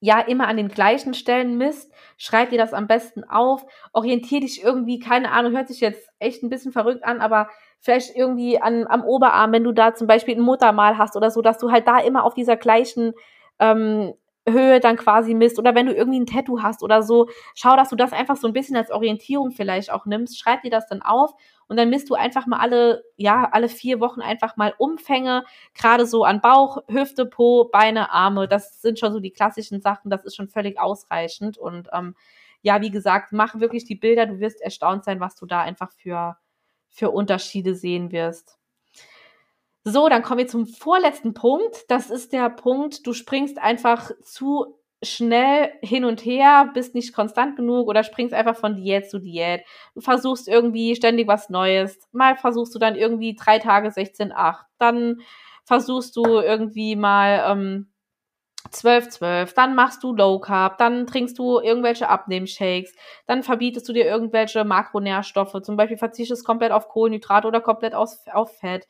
ja 0.00 0.18
immer 0.20 0.48
an 0.48 0.56
den 0.56 0.68
gleichen 0.68 1.12
Stellen 1.12 1.58
misst. 1.58 1.92
Schreib 2.16 2.48
dir 2.48 2.58
das 2.58 2.72
am 2.72 2.86
besten 2.86 3.22
auf. 3.22 3.66
Orientier 3.92 4.40
dich 4.40 4.62
irgendwie, 4.62 4.98
keine 4.98 5.30
Ahnung, 5.32 5.52
hört 5.52 5.68
sich 5.68 5.80
jetzt 5.80 6.08
echt 6.18 6.42
ein 6.42 6.48
bisschen 6.48 6.72
verrückt 6.72 7.04
an, 7.04 7.20
aber 7.20 7.50
vielleicht 7.80 8.16
irgendwie 8.16 8.62
an, 8.62 8.86
am 8.86 9.04
Oberarm, 9.04 9.52
wenn 9.52 9.64
du 9.64 9.72
da 9.72 9.94
zum 9.94 10.06
Beispiel 10.06 10.36
ein 10.36 10.40
Muttermal 10.40 10.96
hast 10.96 11.16
oder 11.16 11.30
so, 11.30 11.42
dass 11.42 11.58
du 11.58 11.70
halt 11.70 11.86
da 11.86 11.98
immer 11.98 12.24
auf 12.24 12.32
dieser 12.32 12.56
gleichen 12.56 13.12
ähm, 13.58 14.14
Höhe 14.52 14.80
dann 14.80 14.96
quasi 14.96 15.34
misst 15.34 15.58
oder 15.58 15.74
wenn 15.74 15.86
du 15.86 15.94
irgendwie 15.94 16.20
ein 16.20 16.26
Tattoo 16.26 16.62
hast 16.62 16.82
oder 16.82 17.02
so, 17.02 17.28
schau, 17.54 17.76
dass 17.76 17.90
du 17.90 17.96
das 17.96 18.12
einfach 18.12 18.36
so 18.36 18.46
ein 18.46 18.52
bisschen 18.52 18.76
als 18.76 18.90
Orientierung 18.90 19.50
vielleicht 19.52 19.90
auch 19.92 20.06
nimmst, 20.06 20.38
schreib 20.38 20.62
dir 20.62 20.70
das 20.70 20.86
dann 20.88 21.02
auf 21.02 21.32
und 21.68 21.76
dann 21.76 21.90
misst 21.90 22.10
du 22.10 22.14
einfach 22.14 22.46
mal 22.46 22.58
alle, 22.60 23.04
ja, 23.16 23.48
alle 23.52 23.68
vier 23.68 24.00
Wochen 24.00 24.20
einfach 24.20 24.56
mal 24.56 24.74
Umfänge, 24.78 25.44
gerade 25.74 26.06
so 26.06 26.24
an 26.24 26.40
Bauch, 26.40 26.78
Hüfte, 26.88 27.26
Po, 27.26 27.64
Beine, 27.70 28.10
Arme, 28.12 28.48
das 28.48 28.80
sind 28.82 28.98
schon 28.98 29.12
so 29.12 29.20
die 29.20 29.32
klassischen 29.32 29.80
Sachen, 29.80 30.10
das 30.10 30.24
ist 30.24 30.36
schon 30.36 30.48
völlig 30.48 30.78
ausreichend 30.80 31.58
und 31.58 31.88
ähm, 31.92 32.14
ja, 32.62 32.80
wie 32.80 32.90
gesagt, 32.90 33.32
mach 33.32 33.60
wirklich 33.60 33.84
die 33.84 33.94
Bilder, 33.94 34.26
du 34.26 34.40
wirst 34.40 34.60
erstaunt 34.60 35.04
sein, 35.04 35.20
was 35.20 35.36
du 35.36 35.46
da 35.46 35.60
einfach 35.60 35.92
für 35.92 36.36
für 36.90 37.10
Unterschiede 37.10 37.74
sehen 37.74 38.12
wirst. 38.12 38.58
So, 39.90 40.10
dann 40.10 40.22
kommen 40.22 40.40
wir 40.40 40.46
zum 40.46 40.66
vorletzten 40.66 41.32
Punkt. 41.32 41.90
Das 41.90 42.10
ist 42.10 42.34
der 42.34 42.50
Punkt, 42.50 43.06
du 43.06 43.14
springst 43.14 43.58
einfach 43.58 44.10
zu 44.22 44.78
schnell 45.02 45.72
hin 45.80 46.04
und 46.04 46.22
her, 46.26 46.70
bist 46.74 46.94
nicht 46.94 47.14
konstant 47.14 47.56
genug 47.56 47.88
oder 47.88 48.04
springst 48.04 48.34
einfach 48.34 48.56
von 48.56 48.76
Diät 48.76 49.08
zu 49.08 49.18
Diät. 49.18 49.62
Du 49.94 50.02
versuchst 50.02 50.46
irgendwie 50.46 50.94
ständig 50.94 51.26
was 51.26 51.48
Neues. 51.48 51.98
Mal 52.12 52.36
versuchst 52.36 52.74
du 52.74 52.78
dann 52.78 52.96
irgendwie 52.96 53.34
drei 53.34 53.58
Tage 53.60 53.90
16, 53.90 54.30
8. 54.30 54.66
Dann 54.78 55.22
versuchst 55.64 56.16
du 56.16 56.24
irgendwie 56.24 56.94
mal 56.94 57.44
ähm, 57.50 57.90
12, 58.70 59.08
12, 59.08 59.54
dann 59.54 59.74
machst 59.74 60.02
du 60.02 60.14
Low 60.14 60.38
Carb, 60.40 60.76
dann 60.76 61.06
trinkst 61.06 61.38
du 61.38 61.60
irgendwelche 61.60 62.10
Abnehmshakes, 62.10 62.94
dann 63.26 63.42
verbietest 63.42 63.88
du 63.88 63.94
dir 63.94 64.04
irgendwelche 64.04 64.64
Makronährstoffe, 64.64 65.62
zum 65.62 65.78
Beispiel 65.78 65.96
verzichtest 65.96 66.44
komplett 66.44 66.72
auf 66.72 66.88
Kohlenhydrate 66.88 67.48
oder 67.48 67.62
komplett 67.62 67.94
auf, 67.94 68.10
auf 68.30 68.58
Fett. 68.58 68.86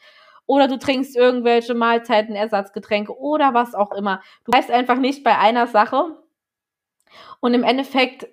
Oder 0.48 0.66
du 0.66 0.78
trinkst 0.78 1.14
irgendwelche 1.14 1.74
Mahlzeiten, 1.74 2.34
Ersatzgetränke 2.34 3.16
oder 3.16 3.52
was 3.52 3.74
auch 3.74 3.92
immer. 3.92 4.22
Du 4.46 4.50
bleibst 4.50 4.70
einfach 4.70 4.96
nicht 4.96 5.22
bei 5.22 5.36
einer 5.36 5.66
Sache. 5.66 6.16
Und 7.40 7.52
im 7.52 7.62
Endeffekt 7.62 8.26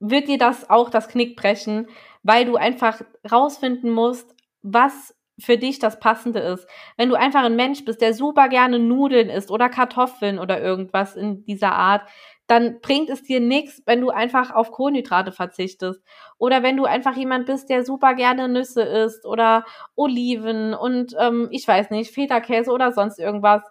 wird 0.00 0.28
dir 0.28 0.38
das 0.38 0.70
auch 0.70 0.88
das 0.88 1.08
Knick 1.08 1.36
brechen, 1.36 1.88
weil 2.22 2.46
du 2.46 2.56
einfach 2.56 3.02
rausfinden 3.30 3.90
musst, 3.90 4.34
was 4.62 5.14
für 5.38 5.58
dich 5.58 5.78
das 5.78 6.00
Passende 6.00 6.40
ist. 6.40 6.66
Wenn 6.96 7.10
du 7.10 7.16
einfach 7.16 7.44
ein 7.44 7.56
Mensch 7.56 7.84
bist, 7.84 8.00
der 8.00 8.14
super 8.14 8.48
gerne 8.48 8.78
Nudeln 8.78 9.28
isst 9.28 9.50
oder 9.50 9.68
Kartoffeln 9.68 10.38
oder 10.38 10.58
irgendwas 10.58 11.16
in 11.16 11.44
dieser 11.44 11.72
Art, 11.72 12.08
dann 12.52 12.80
bringt 12.82 13.08
es 13.08 13.22
dir 13.22 13.40
nichts, 13.40 13.80
wenn 13.86 14.02
du 14.02 14.10
einfach 14.10 14.50
auf 14.50 14.72
Kohlenhydrate 14.72 15.32
verzichtest. 15.32 16.02
Oder 16.36 16.62
wenn 16.62 16.76
du 16.76 16.84
einfach 16.84 17.16
jemand 17.16 17.46
bist, 17.46 17.70
der 17.70 17.82
super 17.82 18.12
gerne 18.12 18.46
Nüsse 18.46 18.82
isst 18.82 19.24
oder 19.24 19.64
Oliven 19.96 20.74
und 20.74 21.16
ähm, 21.18 21.48
ich 21.50 21.66
weiß 21.66 21.88
nicht, 21.88 22.12
Feta-Käse 22.12 22.70
oder 22.70 22.92
sonst 22.92 23.18
irgendwas, 23.18 23.62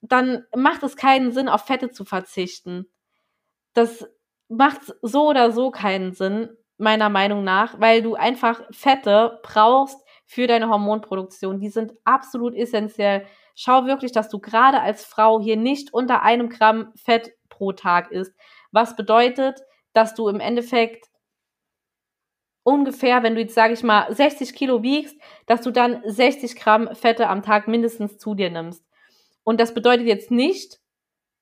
dann 0.00 0.44
macht 0.54 0.84
es 0.84 0.94
keinen 0.94 1.32
Sinn, 1.32 1.48
auf 1.48 1.64
Fette 1.64 1.90
zu 1.90 2.04
verzichten. 2.04 2.86
Das 3.74 4.08
macht 4.48 4.82
so 5.02 5.28
oder 5.28 5.50
so 5.50 5.72
keinen 5.72 6.12
Sinn, 6.12 6.50
meiner 6.78 7.08
Meinung 7.08 7.42
nach, 7.42 7.80
weil 7.80 8.00
du 8.00 8.14
einfach 8.14 8.62
Fette 8.70 9.40
brauchst, 9.42 9.98
für 10.32 10.46
deine 10.46 10.70
Hormonproduktion. 10.70 11.60
Die 11.60 11.68
sind 11.68 11.92
absolut 12.04 12.54
essentiell. 12.54 13.26
Schau 13.54 13.84
wirklich, 13.84 14.12
dass 14.12 14.30
du 14.30 14.38
gerade 14.38 14.80
als 14.80 15.04
Frau 15.04 15.40
hier 15.40 15.58
nicht 15.58 15.92
unter 15.92 16.22
einem 16.22 16.48
Gramm 16.48 16.90
Fett 16.94 17.32
pro 17.62 17.72
Tag 17.72 18.10
isst. 18.10 18.34
Was 18.72 18.96
bedeutet, 18.96 19.62
dass 19.92 20.14
du 20.14 20.28
im 20.28 20.40
Endeffekt 20.40 21.06
ungefähr, 22.64 23.22
wenn 23.22 23.36
du 23.36 23.40
jetzt, 23.40 23.54
sage 23.54 23.72
ich 23.72 23.84
mal, 23.84 24.12
60 24.12 24.52
Kilo 24.54 24.82
wiegst, 24.82 25.16
dass 25.46 25.62
du 25.62 25.70
dann 25.70 26.02
60 26.04 26.56
Gramm 26.56 26.92
Fette 26.94 27.28
am 27.28 27.42
Tag 27.42 27.68
mindestens 27.68 28.18
zu 28.18 28.34
dir 28.34 28.50
nimmst. 28.50 28.84
Und 29.44 29.60
das 29.60 29.74
bedeutet 29.74 30.06
jetzt 30.06 30.32
nicht, 30.32 30.80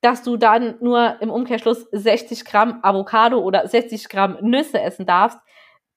dass 0.02 0.22
du 0.22 0.37
dann 0.37 0.76
nur 0.80 1.16
im 1.20 1.30
Umkehrschluss 1.30 1.87
60 1.92 2.44
Gramm 2.44 2.80
Avocado 2.83 3.38
oder 3.38 3.66
60 3.66 4.09
Gramm 4.11 4.38
Nüsse 4.42 4.80
essen 4.80 5.06
darfst, 5.06 5.38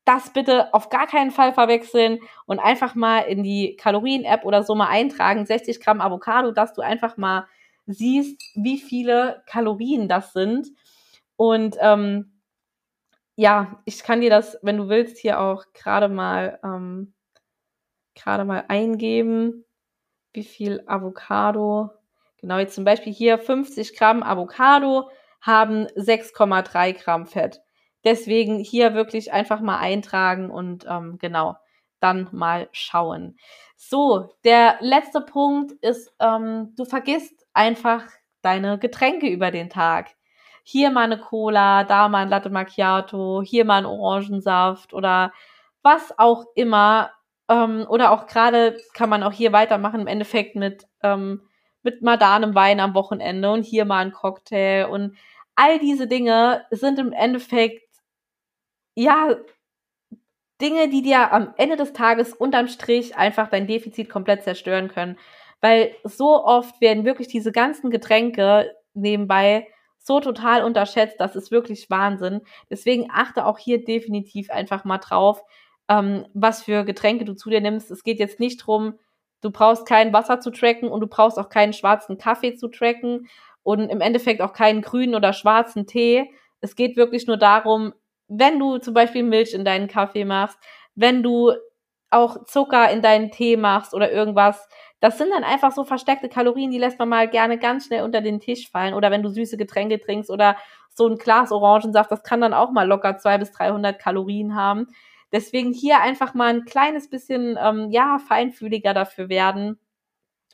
das 0.05 0.31
bitte 0.31 0.73
auf 0.73 0.89
gar 0.89 1.07
keinen 1.07 1.31
Fall 1.31 1.53
verwechseln 1.53 2.19
und 2.45 2.59
einfach 2.59 2.95
mal 2.95 3.19
in 3.19 3.43
die 3.43 3.75
Kalorien-App 3.77 4.45
oder 4.45 4.63
so 4.63 4.75
mal 4.75 4.87
eintragen, 4.87 5.45
60 5.45 5.81
Gramm 5.81 6.01
Avocado, 6.01 6.51
dass 6.51 6.73
du 6.73 6.81
einfach 6.81 7.17
mal 7.17 7.47
siehst, 7.85 8.41
wie 8.55 8.79
viele 8.79 9.43
Kalorien 9.47 10.07
das 10.07 10.33
sind. 10.33 10.67
Und 11.35 11.77
ähm, 11.79 12.31
ja, 13.35 13.81
ich 13.85 14.03
kann 14.03 14.21
dir 14.21 14.29
das, 14.29 14.57
wenn 14.61 14.77
du 14.77 14.89
willst, 14.89 15.17
hier 15.17 15.39
auch 15.39 15.65
gerade 15.73 16.07
mal 16.09 16.59
ähm, 16.63 17.13
gerade 18.15 18.45
mal 18.45 18.65
eingeben, 18.67 19.65
wie 20.33 20.43
viel 20.43 20.83
Avocado. 20.87 21.91
Genau, 22.37 22.57
jetzt 22.57 22.75
zum 22.75 22.83
Beispiel 22.85 23.13
hier 23.13 23.39
50 23.39 23.97
Gramm 23.97 24.23
Avocado 24.23 25.09
haben 25.41 25.87
6,3 25.95 26.93
Gramm 27.03 27.25
Fett. 27.25 27.61
Deswegen 28.03 28.59
hier 28.59 28.93
wirklich 28.93 29.31
einfach 29.31 29.61
mal 29.61 29.77
eintragen 29.79 30.49
und 30.49 30.85
ähm, 30.87 31.17
genau 31.19 31.55
dann 31.99 32.27
mal 32.31 32.67
schauen. 32.73 33.37
So, 33.89 34.33
der 34.45 34.77
letzte 34.79 35.19
Punkt 35.19 35.73
ist, 35.81 36.13
ähm, 36.19 36.73
du 36.77 36.85
vergisst 36.85 37.45
einfach 37.53 38.05
deine 38.41 38.79
Getränke 38.79 39.27
über 39.27 39.51
den 39.51 39.69
Tag. 39.69 40.11
Hier 40.63 40.89
mal 40.89 41.03
eine 41.03 41.19
Cola, 41.19 41.83
da 41.83 42.07
mal 42.07 42.23
ein 42.23 42.29
Latte 42.29 42.49
Macchiato, 42.49 43.41
hier 43.43 43.65
mal 43.65 43.79
ein 43.79 43.85
Orangensaft 43.85 44.93
oder 44.93 45.33
was 45.81 46.17
auch 46.17 46.45
immer. 46.55 47.11
Ähm, 47.49 47.85
oder 47.89 48.11
auch 48.11 48.25
gerade 48.27 48.77
kann 48.93 49.09
man 49.09 49.21
auch 49.21 49.33
hier 49.33 49.51
weitermachen 49.51 49.99
im 49.99 50.07
Endeffekt 50.07 50.55
mit, 50.55 50.87
ähm, 51.03 51.41
mit 51.83 52.01
Madanem 52.01 52.55
Wein 52.55 52.79
am 52.79 52.95
Wochenende 52.95 53.51
und 53.51 53.63
hier 53.63 53.83
mal 53.83 54.05
ein 54.05 54.13
Cocktail 54.13 54.85
und 54.85 55.17
all 55.55 55.77
diese 55.79 56.07
Dinge 56.07 56.65
sind 56.71 56.99
im 56.99 57.11
Endeffekt 57.11 57.83
ja, 58.95 59.35
Dinge, 60.61 60.89
die 60.89 61.01
dir 61.01 61.31
am 61.33 61.53
Ende 61.57 61.75
des 61.75 61.93
Tages 61.93 62.33
unterm 62.33 62.67
Strich 62.67 63.15
einfach 63.17 63.49
dein 63.49 63.67
Defizit 63.67 64.09
komplett 64.09 64.43
zerstören 64.43 64.87
können. 64.87 65.17
Weil 65.61 65.95
so 66.03 66.43
oft 66.43 66.79
werden 66.81 67.05
wirklich 67.05 67.27
diese 67.27 67.51
ganzen 67.51 67.89
Getränke 67.89 68.75
nebenbei 68.93 69.67
so 69.97 70.19
total 70.19 70.63
unterschätzt, 70.63 71.15
das 71.19 71.35
ist 71.35 71.49
wirklich 71.49 71.89
Wahnsinn. 71.89 72.41
Deswegen 72.69 73.07
achte 73.11 73.45
auch 73.45 73.57
hier 73.57 73.83
definitiv 73.83 74.51
einfach 74.51 74.83
mal 74.83 74.97
drauf, 74.97 75.41
ähm, 75.87 76.25
was 76.33 76.63
für 76.63 76.83
Getränke 76.83 77.25
du 77.25 77.33
zu 77.33 77.49
dir 77.49 77.61
nimmst. 77.61 77.89
Es 77.89 78.03
geht 78.03 78.19
jetzt 78.19 78.39
nicht 78.39 78.57
drum, 78.57 78.99
du 79.41 79.51
brauchst 79.51 79.85
kein 79.85 80.11
Wasser 80.11 80.39
zu 80.41 80.51
tracken 80.51 80.89
und 80.89 80.99
du 80.99 81.07
brauchst 81.07 81.39
auch 81.39 81.49
keinen 81.49 81.73
schwarzen 81.73 82.17
Kaffee 82.17 82.55
zu 82.55 82.67
tracken 82.67 83.27
und 83.63 83.89
im 83.89 84.01
Endeffekt 84.01 84.41
auch 84.41 84.53
keinen 84.53 84.81
grünen 84.81 85.15
oder 85.15 85.31
schwarzen 85.31 85.87
Tee. 85.87 86.29
Es 86.59 86.75
geht 86.75 86.97
wirklich 86.97 87.27
nur 87.27 87.37
darum, 87.37 87.93
wenn 88.39 88.59
du 88.59 88.77
zum 88.77 88.93
Beispiel 88.93 89.23
Milch 89.23 89.53
in 89.53 89.65
deinen 89.65 89.87
Kaffee 89.87 90.25
machst, 90.25 90.57
wenn 90.95 91.23
du 91.23 91.53
auch 92.11 92.45
Zucker 92.45 92.89
in 92.91 93.01
deinen 93.01 93.31
Tee 93.31 93.57
machst 93.57 93.93
oder 93.93 94.11
irgendwas, 94.11 94.67
das 94.99 95.17
sind 95.17 95.31
dann 95.31 95.43
einfach 95.43 95.71
so 95.73 95.83
versteckte 95.83 96.29
Kalorien, 96.29 96.71
die 96.71 96.77
lässt 96.77 96.99
man 96.99 97.09
mal 97.09 97.27
gerne 97.27 97.57
ganz 97.57 97.87
schnell 97.87 98.03
unter 98.03 98.21
den 98.21 98.39
Tisch 98.39 98.69
fallen. 98.69 98.93
Oder 98.93 99.11
wenn 99.11 99.23
du 99.23 99.29
süße 99.29 99.57
Getränke 99.57 99.99
trinkst 99.99 100.29
oder 100.29 100.55
so 100.89 101.07
ein 101.07 101.17
Glas 101.17 101.51
Orangensaft, 101.51 102.11
das 102.11 102.23
kann 102.23 102.39
dann 102.41 102.53
auch 102.53 102.71
mal 102.71 102.87
locker 102.87 103.17
200 103.17 103.39
bis 103.41 103.51
300 103.51 103.99
Kalorien 103.99 104.55
haben. 104.55 104.87
Deswegen 105.31 105.73
hier 105.73 105.99
einfach 105.99 106.35
mal 106.35 106.53
ein 106.53 106.65
kleines 106.65 107.09
bisschen, 107.09 107.57
ähm, 107.59 107.89
ja, 107.89 108.19
feinfühliger 108.19 108.93
dafür 108.93 109.29
werden 109.29 109.79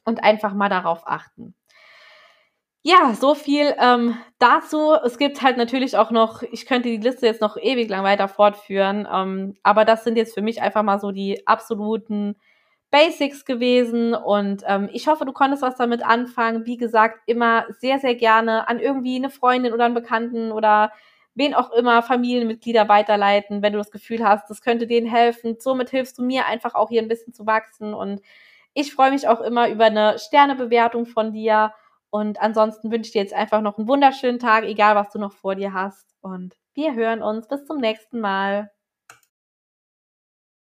und 0.06 0.24
einfach 0.24 0.54
mal 0.54 0.70
darauf 0.70 1.04
achten. 1.06 1.54
Ja, 2.86 3.14
so 3.14 3.36
viel 3.36 3.76
ähm, 3.78 4.18
dazu. 4.40 4.94
Es 5.04 5.18
gibt 5.18 5.42
halt 5.42 5.58
natürlich 5.58 5.98
auch 5.98 6.12
noch, 6.12 6.44
ich 6.44 6.66
könnte 6.66 6.88
die 6.90 6.98
Liste 6.98 7.26
jetzt 7.26 7.42
noch 7.42 7.58
ewig 7.58 7.90
lang 7.90 8.04
weiter 8.06 8.30
fortführen, 8.30 9.06
ähm, 9.12 9.56
aber 9.64 9.84
das 9.84 10.06
sind 10.06 10.16
jetzt 10.18 10.34
für 10.34 10.42
mich 10.42 10.62
einfach 10.62 10.82
mal 10.84 10.98
so 11.00 11.12
die 11.12 11.46
absoluten 11.46 12.38
Basics 12.90 13.44
gewesen 13.46 14.14
und 14.16 14.64
ähm, 14.66 14.90
ich 14.94 15.08
hoffe, 15.08 15.26
du 15.26 15.34
konntest 15.34 15.62
was 15.62 15.76
damit 15.76 16.04
anfangen. 16.06 16.66
Wie 16.66 16.78
gesagt, 16.78 17.20
immer 17.28 17.66
sehr, 17.80 18.00
sehr 18.00 18.16
gerne 18.16 18.68
an 18.70 18.80
irgendwie 18.80 19.18
eine 19.18 19.30
Freundin 19.30 19.74
oder 19.74 19.86
einen 19.86 19.94
Bekannten 19.94 20.52
oder 20.54 20.92
wen 21.36 21.54
auch 21.54 21.72
immer, 21.72 22.02
Familienmitglieder 22.02 22.88
weiterleiten, 22.90 23.62
wenn 23.62 23.74
du 23.74 23.78
das 23.80 23.92
Gefühl 23.92 24.24
hast, 24.26 24.50
das 24.50 24.62
könnte 24.62 24.88
denen 24.88 25.06
helfen. 25.08 25.58
Somit 25.60 25.90
hilfst 25.92 26.18
du 26.18 26.24
mir 26.24 26.46
einfach 26.48 26.76
auch 26.76 26.90
hier 26.90 27.02
ein 27.02 27.08
bisschen 27.10 27.34
zu 27.34 27.46
wachsen 27.46 27.94
und 27.94 28.22
ich 28.74 28.94
freue 28.94 29.12
mich 29.12 29.28
auch 29.28 29.42
immer 29.42 29.70
über 29.70 29.86
eine 29.86 30.18
Sternebewertung 30.20 31.06
von 31.06 31.34
dir. 31.34 31.74
Und 32.12 32.42
ansonsten 32.42 32.92
wünsche 32.92 33.08
ich 33.10 33.12
dir 33.14 33.22
jetzt 33.22 33.34
einfach 33.34 33.62
noch 33.62 33.78
einen 33.78 33.88
wunderschönen 33.88 34.40
Tag, 34.40 34.64
egal 34.64 34.96
was 34.96 35.12
du 35.12 35.20
noch 35.20 35.34
vor 35.34 35.56
dir 35.56 35.74
hast. 35.74 36.06
Und 36.22 36.56
wir 36.74 36.94
hören 36.96 37.22
uns 37.22 37.48
bis 37.48 37.66
zum 37.66 37.78
nächsten 37.78 38.20
Mal. 38.20 38.72